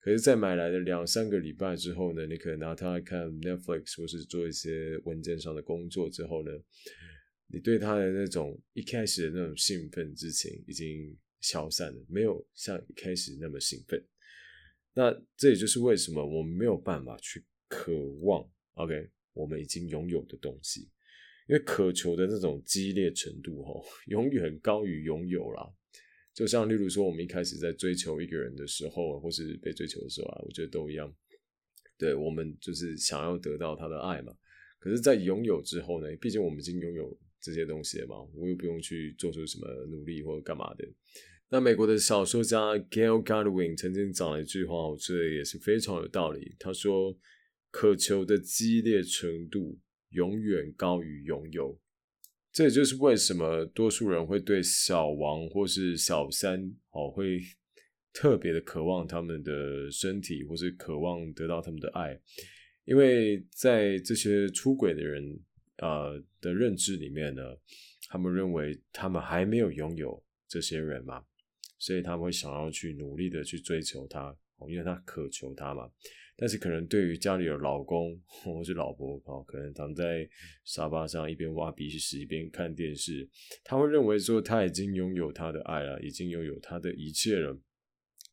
[0.00, 6.50] 可是，在买来的两三个礼拜之后呢，你可能拿它来看 Netflix 或是做一些文件上的工作之后呢，
[7.46, 14.02] 你对它的那种一开始的那种兴奋之情已经消散了，没有像一开始那么兴奋。
[14.92, 19.10] 那这也就是为什么我们没有办法去渴望，OK？
[19.34, 20.88] 我们已经拥有的东西，
[21.48, 25.68] 因为渴求的那种激烈程度，吼， 永远高于拥有啦。
[26.32, 31.12] 就像例如说，我们一开始在追求一个人的时候，或是被追求的时候啊，我觉得都一样。
[31.98, 34.32] 对我们就是想要得到他的爱嘛。
[34.78, 40.88] 可是，在拥有之后呢，毕竟我们已经拥有这些东西了嘛，我又不用去做出什么努力或者干嘛的。
[41.50, 46.54] 那美国的小说家 Gail Godwin 曾经讲了一句话，我觉得也是非常有道理。
[46.58, 47.18] 他说。
[47.74, 49.76] 渴求的激烈程度
[50.10, 51.76] 永远高于拥有，
[52.52, 57.40] 这也就是为什么多数人会对小王或是小三哦，会
[58.12, 62.16] 特别的渴望他们的身体，或是渴望得到他们的爱，
[62.84, 65.40] 因为在这些出轨的人
[65.78, 67.42] 啊的认知里面呢，
[68.08, 71.24] 他们认为他们还没有拥有这些人嘛，
[71.80, 74.32] 所以他们会想要去努力的去追求他，
[74.68, 75.90] 因为他渴求他嘛。
[76.36, 80.28] 但是可能对于家里的老公或是老婆哦，可能躺在
[80.64, 83.28] 沙发上一边挖鼻屎一边看电视，
[83.62, 87.58] 他会认为说他已经拥有他的爱了，已经拥有他的一切了。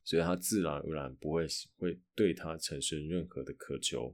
[0.04, 1.46] 所以他自然而然不会
[1.78, 4.14] 会对他产生任何的渴求。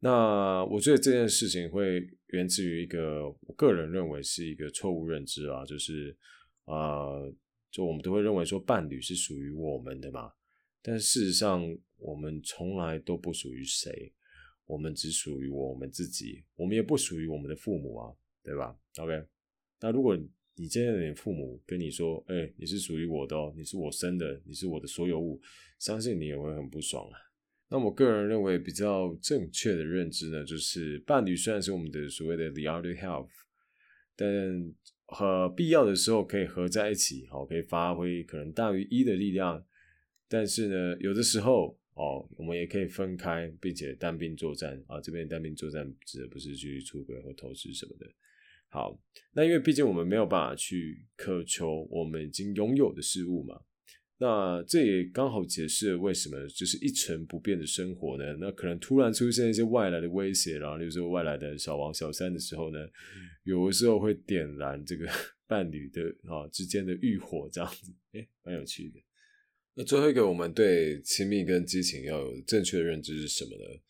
[0.00, 6.14] 那我觉得这件事情会源自于一个我个人认为是一个错误认知啊，就是
[6.64, 7.14] 啊，
[7.70, 10.32] 就我们都会认为说伴侣是属于我们的嘛，
[10.82, 11.64] 但事实上
[12.04, 14.12] 我们从来都不属于谁，
[14.66, 19.24] 我们只属于我们自己，我们也不属于我们的父母啊，对吧？OK，
[19.80, 20.14] 那如果
[20.54, 25.40] 你今天的父母跟你说，哎，你是属于我的哦，你是我生的，你是我的所有物，
[25.78, 27.18] 相信你也会很不爽啊。
[27.70, 33.26] 那我个人认为比较正确的认知呢，就是伴侣虽然是我们的所谓的 the other half，
[34.14, 34.72] 但
[35.06, 39.64] 和必要的时候可以合在一起，好，可以发挥可能大于一的力量。
[40.28, 45.00] 但是呢，有的时候哦，我们也可以分开，并且单兵作战啊。
[45.00, 48.06] 这边单兵作战指的不是去出轨或投资什么的。
[48.68, 49.00] 好，
[49.32, 53.60] 那因为毕竟我们没有办法去渴求我们已经拥有的事物嘛。
[54.18, 58.36] 那这也刚好解释了为什么就是一成不变的生活呢？
[58.40, 62.78] 那可能突然出现一些外来的威胁，然后比如说外来的小王小三的时候呢，
[63.42, 65.06] 有的时候会点燃这个
[65.46, 69.00] 伴侣的啊之间的欲火，这样子，哎，蛮有趣的。
[69.76, 73.80] 那最后一个，我们对亲密跟激情要有正确的认知是什么呢？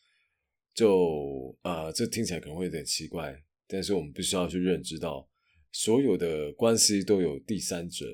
[0.74, 5.28] 就啊，这听起来可能会有点奇怪，但是我们必须要去认知到，
[5.72, 8.06] 所有的关系都有第三者。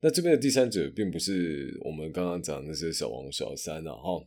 [0.00, 4.26] 那这边的第三者并不是我们刚刚讲那些小王小三啊，哈。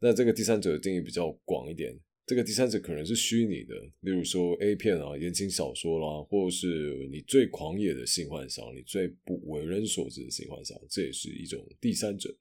[0.00, 1.92] 那这个第三者的定义比较广一点，
[2.32, 12.34] 这个第三者可能是虚拟的，例如说 A 片啊、言情小说啦，或者是你最狂野的性幻想，你最不为人所知的性幻想，这也是一种第三者。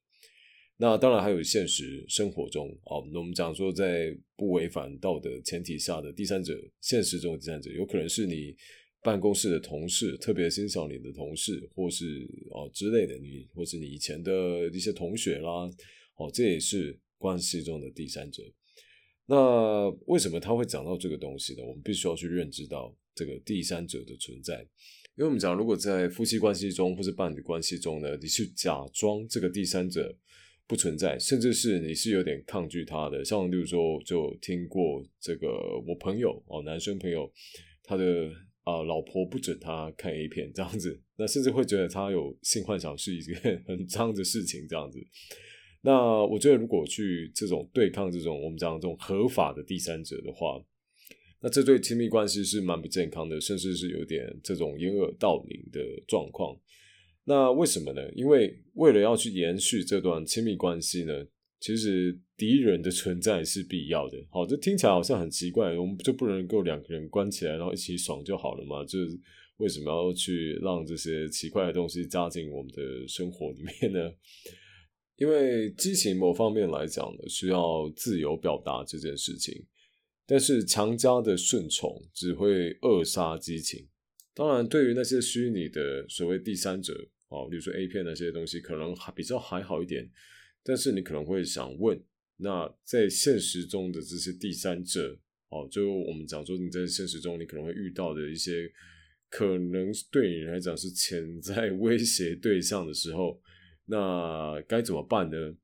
[0.77, 8.55] 那当然还有现实生活中啊，那我们讲说在不违反道德前提下的第三者，现实中的第三者有可能是你。
[9.03, 12.05] 办公室的同事特别欣赏你的同事，或是
[12.51, 15.67] 哦之类的，你或是你以前的一些同学啦，
[16.17, 18.43] 哦，这也是关系中的第三者。
[19.32, 21.63] 那为什么他会讲到这个东西呢？
[21.63, 24.59] 我们必须要去认知到这个第三者的存在。
[25.15, 30.13] 因为我们讲，如果在夫妻关系中或是伴侣关系中呢，你是假装这个第三者
[30.67, 33.23] 不存在，甚至是你是有点抗拒他的。
[33.23, 35.47] 像例如说，就听过这个
[35.88, 37.32] 我朋友哦，男生朋友
[37.84, 38.29] 他的。
[38.63, 44.99] 啊，老婆不准他看 A 片这样子，那甚至会觉得他有性幻想是一件 很脏的事情这样子。
[45.82, 50.63] 那我觉得，如果去这种对抗这种我们讲这种合法的第三者的话，
[51.41, 56.55] 那这对亲密关系是蛮不健康的，甚至是有点这种掩耳盗铃的状况。
[57.23, 58.11] 那为什么呢？
[58.13, 61.25] 因为为了要去延续这段亲密关系呢？
[61.59, 64.17] 其实敌人的存在是必要的。
[64.32, 68.84] 好，这听起来好像很奇怪，我们就不能够两个人关起来，然后一起爽就好了嘛？
[68.86, 69.19] 就是
[69.57, 74.11] 为什么要去让这些奇怪的东西加进我们的生活里面呢？
[75.22, 79.63] 因为激情某方面来讲呢，需要自由表达这件事情，
[80.26, 83.88] 但是强加的顺从只会扼杀激情。
[84.34, 90.09] 当然，对于那些虚拟的所谓第三者，哦，比如说 A 片那些东西，可能还比较还好一点。
[90.63, 92.03] 但是你可能会想问，
[92.38, 95.19] 那在现实中的这些第三者，
[95.49, 98.67] 哦，就我们讲说你在现实中你可能会遇到的一些
[99.30, 103.39] 可能对你来讲是潜在威胁对象的时候，
[103.86, 105.55] 那该怎么办呢？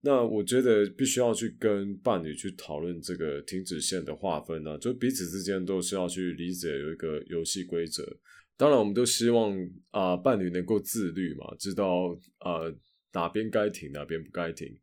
[0.00, 8.04] 那我觉得必须要去跟伴侣去讨论这个停止线的划分呢，就彼此之间都是要去理解有一个游戏规则。
[8.56, 9.56] 当然，我们都希望
[9.90, 12.60] 啊伴侣能够自律嘛，知道啊。
[13.12, 14.78] 哪边该停，哪边不该停，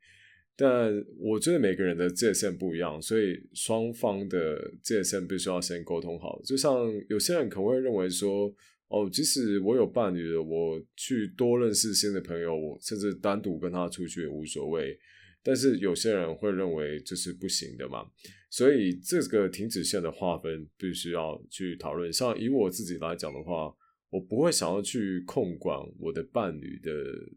[0.55, 6.41] 但我觉得每个人的界限不一样，所以双方的界限必须要先沟通好。
[6.43, 8.51] 就像有些人可能会认为说，
[8.93, 14.95] 哦，即使我有伴侣了，我去多认识新的朋友，我甚至单独跟他出去也无所谓。
[15.41, 18.05] 但是有些人会认为这是不行的嘛，
[18.49, 22.13] 所以这个停止线的划分必须要去讨论。
[22.13, 23.75] 像以我自己来讲的话。
[24.13, 26.91] 我不会想要去控管我的伴侣的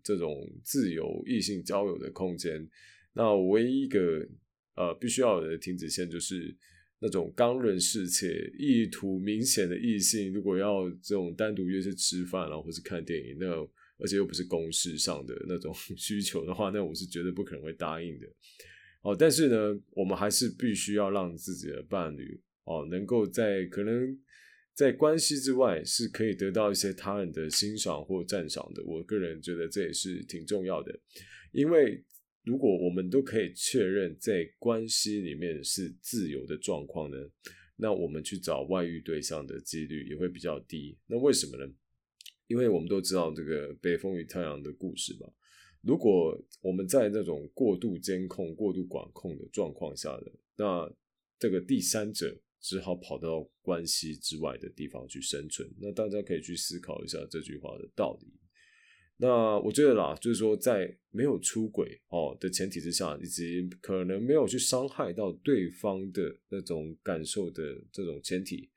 [0.05, 2.69] 这种自由异性交友的空间。
[3.15, 4.29] 那唯一一个
[4.75, 6.55] 呃必须要有的停止线就是
[7.01, 13.47] 那种刚认识且意图明显的异性，如果要这种单独约去吃饭啊，或是看电影，那
[13.99, 18.27] 而且又不是公事上的那种 需求的话，那我是绝对不可能会答应的。
[19.03, 24.19] 哦，但是呢，我们还是必须要让自己的伴侣哦，能够在可能。
[24.77, 28.85] 在关系之外，是可以得到一些他人的欣赏或赞赏的。
[28.85, 30.95] 我个人觉得这也是挺重要的，
[31.51, 32.05] 因为
[32.47, 37.17] 如果我们都可以确认在关系里面是自由的状况呢，
[37.75, 40.97] 那我们去找外遇对象的几率也会比较低。
[41.09, 41.69] 那为什么呢？
[42.47, 45.29] 因为我们都知道这个北风与太阳的故事嘛。
[45.83, 50.89] 如果我们在那种过度监控、过度管控的状况下的，那
[51.41, 55.69] 这个第三者只好跑到关系之外的地方去生存。
[55.81, 58.29] 那大家可以去思考一下这句话的道理。
[59.19, 68.69] 那我觉得啦，就是说，在没有出轨哦的前提之下，以及可能没有去伤害到对方的那种感受的这种前提，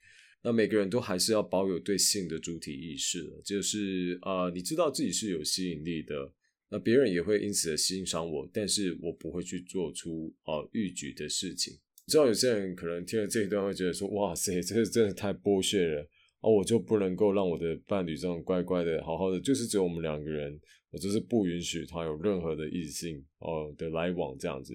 [0.42, 6.32] 那每个人都还是要保有对性的主体意识，就是啊，你知道自己是有吸引力的，
[6.70, 11.78] 那别人也会因此而欣赏我，但是我不会去做出啊逾矩的事情。
[12.08, 16.10] 知道有些人可能听了这一段会觉得说，哇塞，这个真的太剥削了。
[16.42, 20.58] 哦，我就不能够让我的伴侣这样乖乖的、好好的，就是只有我们两个人，
[20.90, 24.74] 我就是不允许他有任何的异性哦的来往这样子。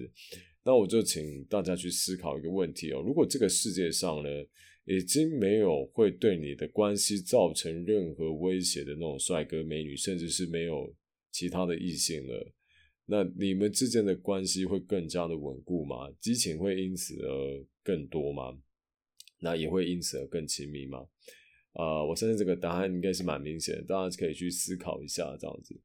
[0.63, 4.29] 那我就请大家去思考一个问题哦：如果这个世界上呢，
[4.85, 10.93] 已经没有会对你的关系造成任何威胁的那种帅哥美女，甚至是没有
[11.31, 12.51] 其他的异性了，
[13.07, 16.11] 那你们之间的关系会更加的稳固吗？
[16.19, 18.55] 激情会因此而更多吗？
[19.41, 21.05] 那也会因此而更亲密吗？
[21.75, 25.77] 啊，我相信这个答案应该是蛮明显的，大家可以去思考一下这样子。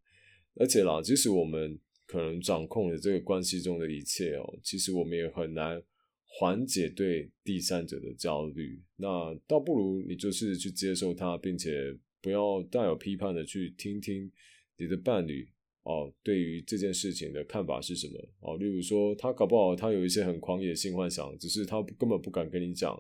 [0.54, 5.82] 而且啦，即使我们可能掌控了这个关系中的一切哦，其实我们也很难
[6.26, 8.80] 缓解对第三者的焦虑。
[8.96, 14.30] 那倒不如你就是去接受他，并且不要带有批判的去听听
[14.76, 15.48] 你的伴侣
[15.82, 18.56] 哦，对于这件事情的看法是什么哦。
[18.58, 22.96] 例如说，他搞不好他有一些很狂野性幻想，只是他根本不敢跟你讲。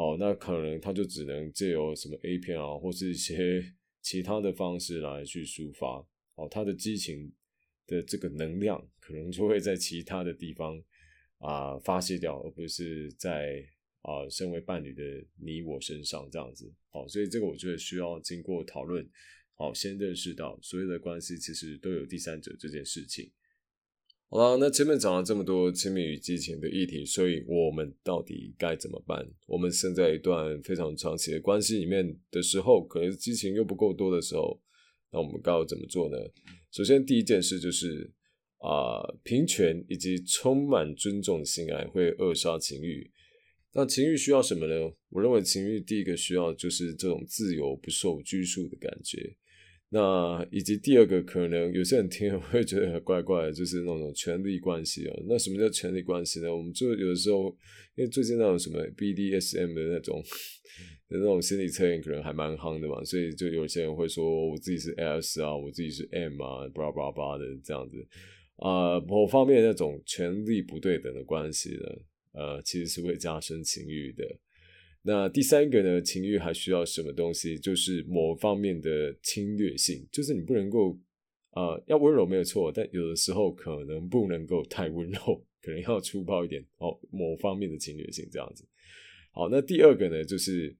[0.00, 3.62] 哦，那可能他就只能借由什么 A 片啊，或是一些
[4.00, 6.02] 其他的方式来去抒发。
[6.36, 7.30] 哦，他的激情
[7.86, 10.82] 的这个能量，可能就会在其他的地方
[11.36, 13.62] 啊发泄掉，而不是在
[14.00, 15.02] 啊身为伴侣的
[15.36, 16.72] 你我身上这样子。
[16.92, 19.06] 哦，所以这个我觉得需要经过讨论，
[19.52, 23.30] 好，先认识到所有的关系其实都有第三者这件事情。
[24.32, 29.28] 好了，那前面讲了这么多亲密与激情的议题，所以我们到底该怎么办？
[29.48, 34.62] 我们身在一段非常长期的关系里面的时候，可能激情又不够多的时候，
[35.10, 36.16] 那我们该要怎么做呢？
[36.70, 38.08] 首先，第一件事就是
[38.58, 43.10] 啊，平权以及充满尊重的性爱会扼杀情欲。
[43.72, 44.92] 那情欲需要什么呢？
[45.08, 49.36] 我认为情欲第一个需要就是这种自由不受拘束的感觉。
[49.92, 55.16] 那以及第二个可能有些人听会觉得怪怪的，就是那种权力关系啊。
[55.26, 56.54] 那什么叫权力关系呢？
[56.54, 57.48] 我们就有的时候，
[57.96, 60.22] 因为最近那种什么 BDSM 的那种
[61.08, 67.96] 的 那种心理测验可能还蛮夯的嘛，所以就有些人会说我自己是 S 啊，我自己是 M 啊，巴拉巴拉的这样子
[68.58, 69.00] 啊。
[69.00, 71.88] 某方面那种权力不对等的关系呢，
[72.34, 74.24] 呃，其实是会加深情欲的。
[75.02, 76.00] 那第三个呢？
[76.02, 77.58] 情欲还需要什么东西？
[77.58, 80.98] 就是某方面的侵略性，就是你不能够，
[81.50, 86.98] 啊，要温柔没有错，但有的时候可能不能够太温柔，可能要粗暴一点哦。
[87.10, 88.64] 某方面的侵略性这样子。
[89.32, 90.76] 好，那第二个呢，就是。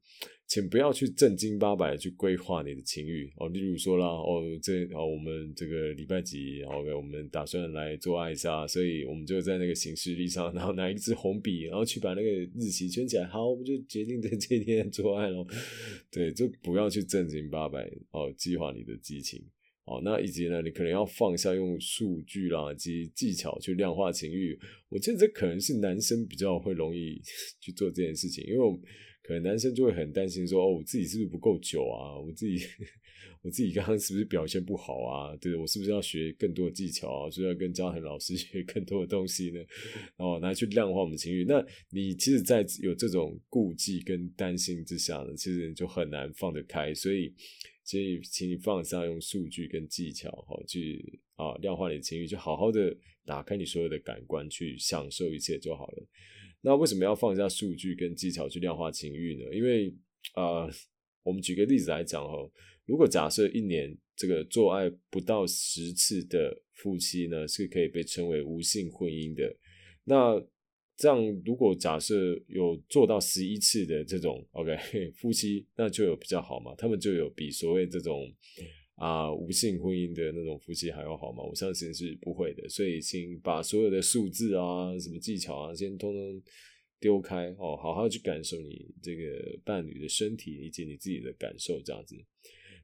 [0.51, 12.29] 请不要去正经八百去规划你的情欲哦，例如说啦，哦，这哦，我们这个礼拜几，OK，我们打算来做爱一下，所以我们就在那个行事历上， 然后拿一支红笔，然后去把那个
[12.59, 15.47] 日期圈起来，好，我们就决定在这天做爱咯。
[16.11, 19.41] 对，就不要去正经八百哦，计划你的激情
[19.85, 27.23] 哦，那以及呢，你可能要放下用数据啦及技巧去量化情欲，我觉得这可能是男生比较会容易
[27.61, 28.77] 去做这件事情，因为我。
[29.31, 32.19] 可能男生就会很担心说：“哦，我自己是不是不够久啊？
[32.19, 32.67] 我自己，
[33.43, 35.37] 我自己刚刚是不是表现不好啊？
[35.37, 37.31] 对我是不是要学更多的技巧啊？
[37.31, 39.61] 是要跟嘉恒老师 学更多的东西呢？
[40.17, 41.45] 然后来去量化我们情绪。
[41.45, 46.93] 那你其实，在有这种顾忌跟担心之下呢，其实就很难放得开。
[46.93, 47.33] 所以，
[47.85, 56.05] 所以请你放下用数据跟技巧，哈，去啊量化你的情绪，就好好的打开你所有的感官，去享受一切就好了。”
[56.63, 59.55] 那为什么要放下数据跟技巧去量化情欲呢？
[59.55, 59.95] 因为
[60.35, 60.69] 啊，
[61.23, 62.51] 我们举个例子来讲哦，
[62.87, 69.57] 如果假设一年这个做爱不到十次的夫妻呢，是可以被称为无性婚姻的。
[70.05, 70.39] 那
[70.97, 76.75] 这样，如果假设有做到十一次的这种 OK 夫妻，那就有比较好嘛？
[76.77, 78.31] 他们就有比所谓这种。
[79.01, 81.43] 啊，无性婚姻的那种夫妻还要好吗？
[81.43, 82.69] 我相信是不会的。
[82.69, 86.43] 所以，请把所有的数字啊、什么技巧啊，先通通
[87.01, 92.15] 丢开哦，好好去感受你这个伴侣的身体以及你自己的感受，这样子。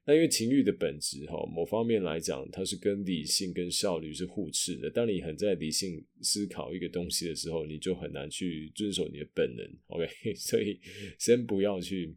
[0.07, 4.89] 那因为情欲的本质哈，某方面来讲，它是跟理性跟效率是互斥的。
[4.89, 9.63] 当你很在理性思考一个东西的时候，你就很难去遵守你的本能。
[9.85, 10.79] OK，所以
[11.19, 12.15] 先不要去。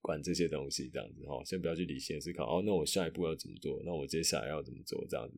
[0.00, 2.62] 管这些东西，这样子哈，先不要去理性思考哦。
[2.64, 3.82] 那我下一步要怎么做？
[3.84, 5.04] 那我接下来要怎么做？
[5.08, 5.36] 这样子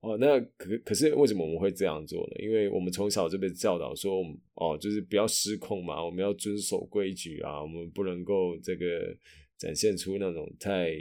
[0.00, 0.16] 哦。
[0.18, 2.36] 那可可是为什么我们会这样做呢？
[2.44, 4.22] 因为我们从小就被教导说，
[4.54, 9.16] 哦，就是不要失控嘛，我们要遵守规矩啊，我们不能够这个
[9.56, 10.94] 展现出那种太。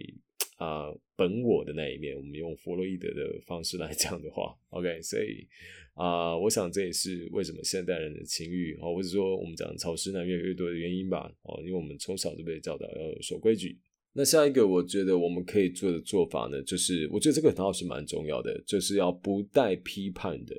[0.64, 5.46] 啊，本我的那一面，我们用弗洛伊德的方式来讲的话，OK，所以
[5.94, 13.78] 啊，我想这也是为什么现代人的情欲，哦，或者说我们讲潮湿男越来越多的原因吧，哦，因为我们从小就被教导要守规矩。
[14.14, 20.56] 那下一个，我觉得我们可以做的做法呢，就是我觉得这个倒是蛮重要的，就是要不带批判的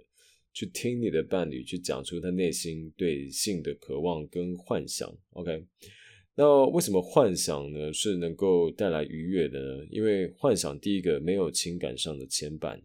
[0.52, 5.64] 去听你的伴侣去讲出他内心对性的渴望跟幻想，OK。
[6.36, 9.86] 那为什么幻想呢是能够带来愉悦的呢？
[9.88, 12.76] 因为幻想第一个没有情感上的牵绊，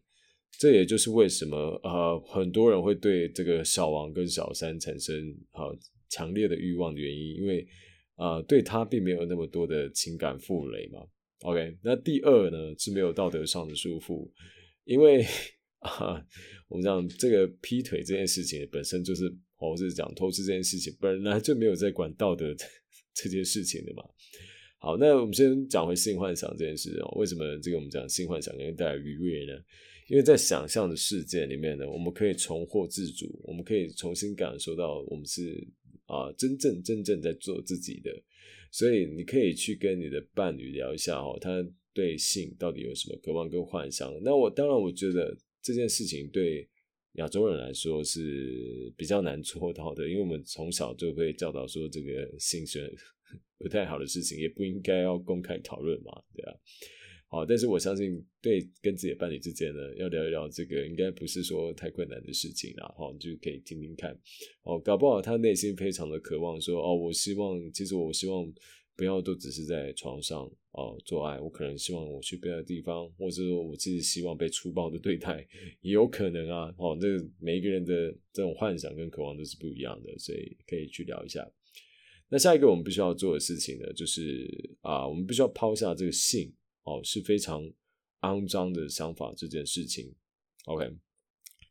[0.60, 5.64] 这也就是为什么呃很多人会对这个小王跟小三产生啊
[6.10, 7.68] 强烈的欲望的原因，因为
[8.18, 11.00] 啊对他并没有那么多的情感负累嘛。
[11.42, 14.30] OK，那第二呢是没有道德上的束缚，
[14.84, 15.26] 因为
[15.80, 16.24] 啊
[16.68, 22.56] 我们讲这个劈腿这件事情本身就是，或者是讲偷吃这件事情本来就没有在管道德。
[23.24, 24.04] 这件事情的嘛，
[24.78, 27.18] 好，那我们先讲回性幻想这件事哦。
[27.18, 29.60] 为什么这个我们讲性幻想能带来愉悦呢？
[30.08, 35.68] 因为在想象的世界里面呢，我们可以重获自主，我们可以重新感受到我们是
[36.06, 38.12] 啊真正真正在做自己的。
[38.72, 41.50] 所以你可以去跟你的伴侣聊一下哦，他
[41.94, 44.12] 对性到底有什么渴望跟幻想。
[44.24, 46.68] 那我当然我觉得这件事情对。
[47.14, 52.96] 亚洲人来说是比较难做到的，因为我们从小就被教导说，这个性是
[53.58, 56.54] 不太好的事情，也不应该要公开讨论嘛，对啊。
[57.28, 62.94] 好，但是我相信，对跟自己伴侣之间呢，要聊一聊这个，应该不是说太困难的事情啦。
[62.98, 64.18] 好，你就可以听听看。
[64.64, 68.52] 哦，搞不好他内心非常的渴望，说哦，我希望，其实我希望。
[69.00, 70.44] 不要都只是在床上
[70.74, 75.48] 哦做爱，我可能希望我去别的地方，或者说我自己希望被粗暴的对待，
[75.80, 76.70] 也有可能啊。
[76.78, 77.08] 哦，这
[77.40, 81.50] 每一个人的这种幻想跟渴望都是不一样的，所以可以去聊一下。
[82.28, 87.64] 那下一个我们必须要做的事情呢，就是啊，我们必须要抛下这个性哦是非常
[88.24, 90.14] 肮脏的想法这件事情。
[90.66, 90.92] OK，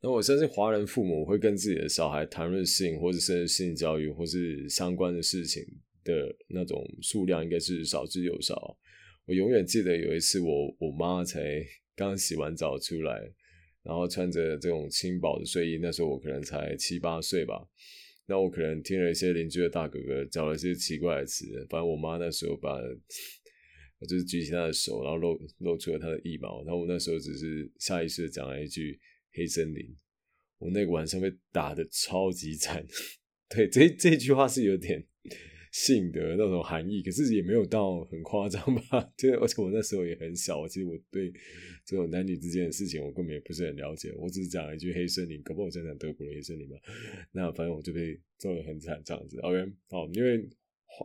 [0.01, 5.62] 那我相信华人父母会跟自己的小孩谈论性，或者是性教育，或是相关的事情。
[6.09, 8.78] 的那种数量应该是少之又少。
[9.26, 11.62] 我永远记得有一次，我我妈才
[11.94, 13.20] 刚洗完澡出来，
[13.82, 17.54] 然后穿着这种轻薄的睡衣，那时候我可能才七八岁吧。
[18.26, 22.78] 那我可能听了一些邻居的大哥哥讲了一些奇怪的词，反正我妈那时候把，
[24.09, 28.98] 就是举起她的手，然后露露出了她的腋毛，然后我那时候只是下意识的讲了一句
[29.32, 29.96] “黑森林”，
[30.59, 32.86] 我那个晚上被打的超级惨。
[33.48, 35.06] 对，这这句话是有点。
[35.79, 39.09] 性的那种含义，可是也没有到很夸张吧？
[39.16, 41.33] 就，而且我那时候也很小，其实我对
[41.85, 44.12] 这种男女之间的事情，我根本也不是很了解。
[44.18, 46.76] 我只是讲了一句黑森林，可不我讲讲德国的黑森林嘛？
[47.31, 49.39] 那反正我就被揍得很惨，这样子。
[49.39, 50.49] OK，好，因为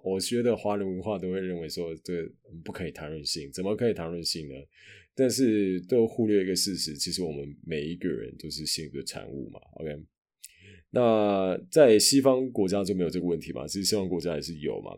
[0.04, 2.28] 我学的华人文化都会认为说，这
[2.64, 4.56] 不可以谈论性，怎么可以谈论性呢？
[5.14, 9.60] 但是都忽略一个事实，其实我们每一个人都是性的产物嘛。
[9.74, 10.04] OK。
[10.96, 13.68] 那在西方国家就没有这个问题嘛？
[13.68, 14.96] 其实西方国家也是有嘛，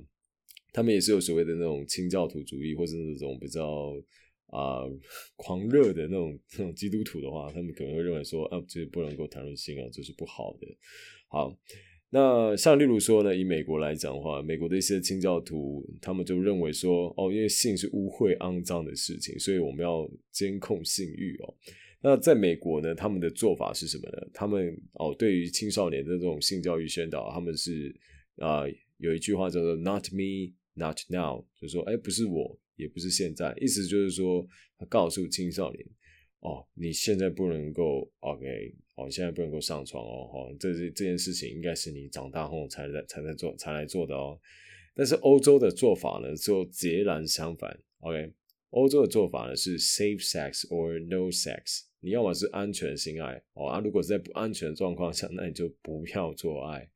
[0.73, 3.93] 他们也是有所谓的那种清教徒主义，或是那种比较
[4.47, 4.83] 啊
[5.37, 10.67] 狂热的那种那种基督徒的话，他们可能会认为说啊，这不能够谈论性啊，这是不好的。
[11.29, 11.57] 好，
[12.09, 21.55] 那像例如说呢，以美国来讲的话，美国的一些清教徒，他们就认为说，哦，因为性是污秽肮脏的事情，所以我们要监控性欲哦。
[22.07, 24.27] 那在美国呢，他们的做法是什么呢？
[24.31, 27.91] 他们哦，对于青少年的这种性教育宣导，他们是
[28.37, 28.61] 啊，
[28.97, 34.47] 有一句话叫做 “Not me, not now”，就是说，哎，不是我，也不是现在，意思就是说，
[34.77, 35.83] 他告诉青少年，
[36.41, 44.39] 哦，你现在不能够，OK，哦，现在不能够上床哦，哦，这这这件事情应该是你长大后才来才来做才来做的哦。
[44.93, 48.31] 但是欧洲的做法呢，就截然相反，OK，
[48.69, 51.81] 欧洲的做法呢是 safe sex or no sex。
[52.05, 56.87] 你要么是安全性爱哦啊，如果是在不安全的状况下， 那你就不要做爱。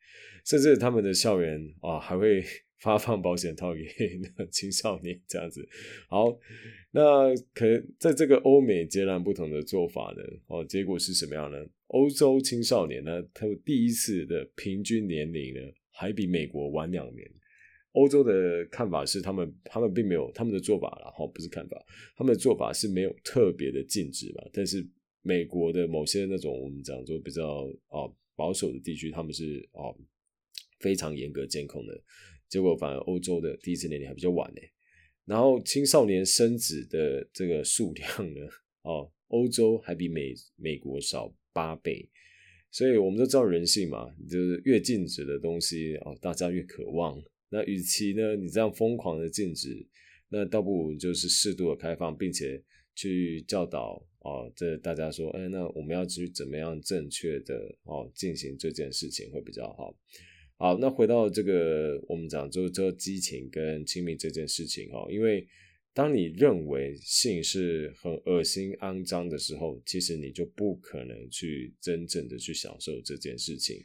[0.45, 2.43] 甚至他们的校园啊，还会
[2.79, 3.83] 发放保险套给
[4.51, 5.67] 青少年这样子。
[6.07, 6.37] 好，
[6.91, 11.57] 那可能在这个欧美截然不同的做法呢，哦，结果是什么样呢？
[11.87, 15.59] 欧洲青少年呢，他们第一次的平均年龄呢，
[15.91, 17.27] 还比美国晚两年。
[17.93, 21.83] 欧洲的看法是，他们他们并没有他们的做法然后不是看法，
[22.15, 24.87] 他们的做法是没有特别的禁止嘛，但是。
[25.21, 29.93] 美国的某些那种我们讲说比较啊保守的地区，他们是啊
[30.79, 32.01] 非常严格监控的，
[32.47, 34.61] 结果反而欧洲的第一次年龄还比较晚呢。
[35.25, 38.41] 然后青少年生子的这个数量呢，
[38.81, 42.09] 哦，欧洲还比美美国少八倍。
[42.71, 47.19] 所以我们都知道人性嘛，就是越禁止的东西哦，大家越渴望。
[47.49, 49.87] 那与其呢，你这样疯狂的禁止，
[50.29, 52.63] 那倒不如就是适度的开放，并且
[52.99, 59.95] 去教导哦，这大家说，哎，那我们要去怎么样正确的哦进行这件事情会比较好。
[60.57, 65.47] 好，那回到这个我们讲就就激情跟亲密这件事情哦，因为。
[65.91, 73.75] 当你认为性是很恶心、肮脏的时候，其实你就不可能去真正的去享受这件事情。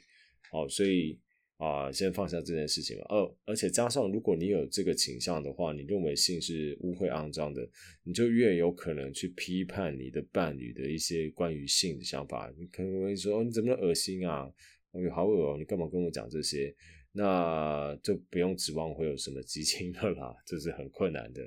[0.50, 1.18] 好，所以
[1.56, 3.04] 啊，先放下这件事情吧。
[3.08, 7.68] 二，而且加上，如果你有这个倾向的话，你认为性是污秽、肮脏的，
[8.02, 12.52] 你就越有可能去批判你的伴侣的一些关于性的想法。
[12.58, 14.50] 你可能会说：“你怎么恶心啊？
[14.92, 15.56] 哎呦，好恶哦！
[15.56, 16.74] 你干嘛跟我讲这些？”
[17.16, 21.40] 那就不用指望会有什么激情了啦，这是很困难的。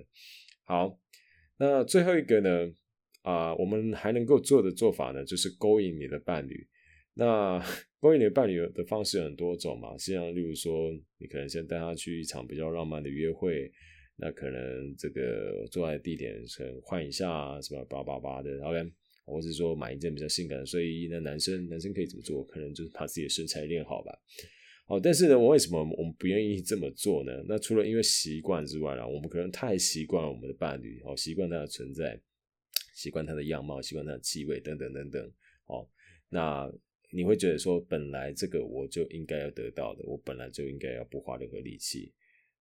[0.64, 0.98] 好，
[1.58, 2.74] 那最后一个呢？
[3.24, 6.66] 啊，我们还能够做的做法呢，就是勾引你的伴侣。
[7.16, 7.62] 那
[8.00, 13.72] 关于你的伴侣的方式有很多种嘛，像例如说，你可能先带他去一场比较浪漫的约会，
[14.18, 18.92] 那可能这个坐在地点可能换一下什么叭叭叭的，OK，
[19.26, 21.08] 或者说买一件比较性感的睡衣。
[21.10, 22.44] 那男生男生可以怎么做？
[22.46, 24.12] 可能就是把自己的身材练好吧。
[24.86, 27.44] 好，但是呢，我为什么我们不愿意这么做呢？
[27.48, 32.18] 那除了因为习惯之外啦，我们可能太习惯我们的伴侣，哦，习惯他的存在，
[32.96, 35.32] 习惯他的样貌，习惯他的气味等等等等。
[35.66, 35.86] 哦，
[36.30, 36.72] 那
[37.12, 42.14] 你会觉得说，本来这个我就应该要得到的，我本来就应该要不花任何力气。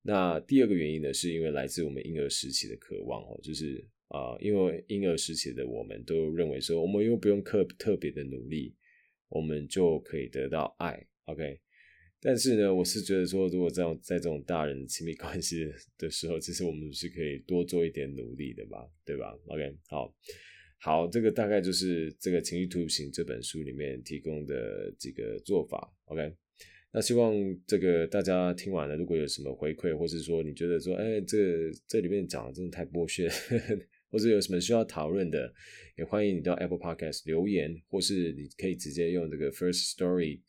[0.02, 8.74] 那第二个原因呢，是因为来自我们婴儿时期的渴望哦，就是啊，因为婴儿时期的我们都认为说，我们又不用特特别的努力，
[9.28, 11.06] 我们就可以得到爱。
[11.24, 11.58] OK。
[12.18, 20.12] 但是呢，我是觉得说，如果这样在这种大人亲密关系的时候，其实我们是可以多做一点努力的嘛，对吧？OK，好，
[20.78, 25.92] 好，这个大概就是这个《情绪图形》这本书里面提供的几个做法。
[26.06, 26.32] OK，
[26.92, 27.34] 那希望
[27.66, 33.28] 这个大家听完了，如果有什么回馈，或是说你觉得说，哎，这这里面讲的真的太剥削，
[34.10, 35.52] 或者有什么需要讨论的，
[35.96, 40.40] 也欢迎你到 Apple Podcast 留言，或是你可以直接用这个 First Story。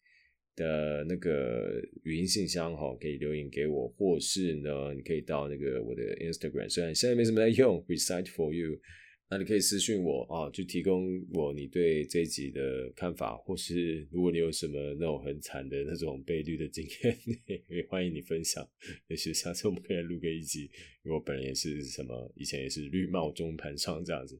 [0.57, 8.79] 的那个语音信箱哈，可以留言给我，或是呢，你可以到那个我的 Instagram，虽然现在没什么在用，Recite for you，
[9.29, 17.17] 那你可以私信我啊，就提供我你对这一集的看法，或是如果你有什么那种很惨的那种被绿的经验，
[17.67, 18.65] 也欢迎你分享。
[19.09, 20.63] 也许下次我们可以录个一集，
[21.03, 24.39] 因为我本人也是什么，以前也是绿帽中盘商这样子。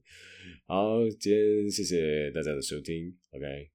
[0.68, 3.70] 好，今天谢谢大家的收听，OK，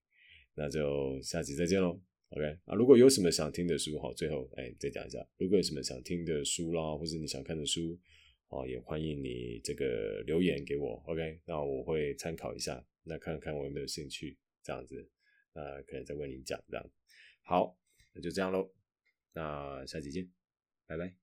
[0.54, 2.00] 那就下集再见喽。
[2.30, 8.00] OK 啊，如果有什么想听的书好，最后哎再讲一下，如果有什么想听的书啦，或是你想看的书
[8.53, 11.03] 哦，也欢迎你这个留言给我。
[11.07, 15.11] OK，那我会参考一下，那看看我有没有兴趣这样子，
[15.55, 16.90] 那可能再为你讲这样。
[17.42, 17.78] 好，
[18.12, 18.70] 那就这样喽，
[19.32, 20.30] 那下期见，
[20.86, 21.22] 拜拜。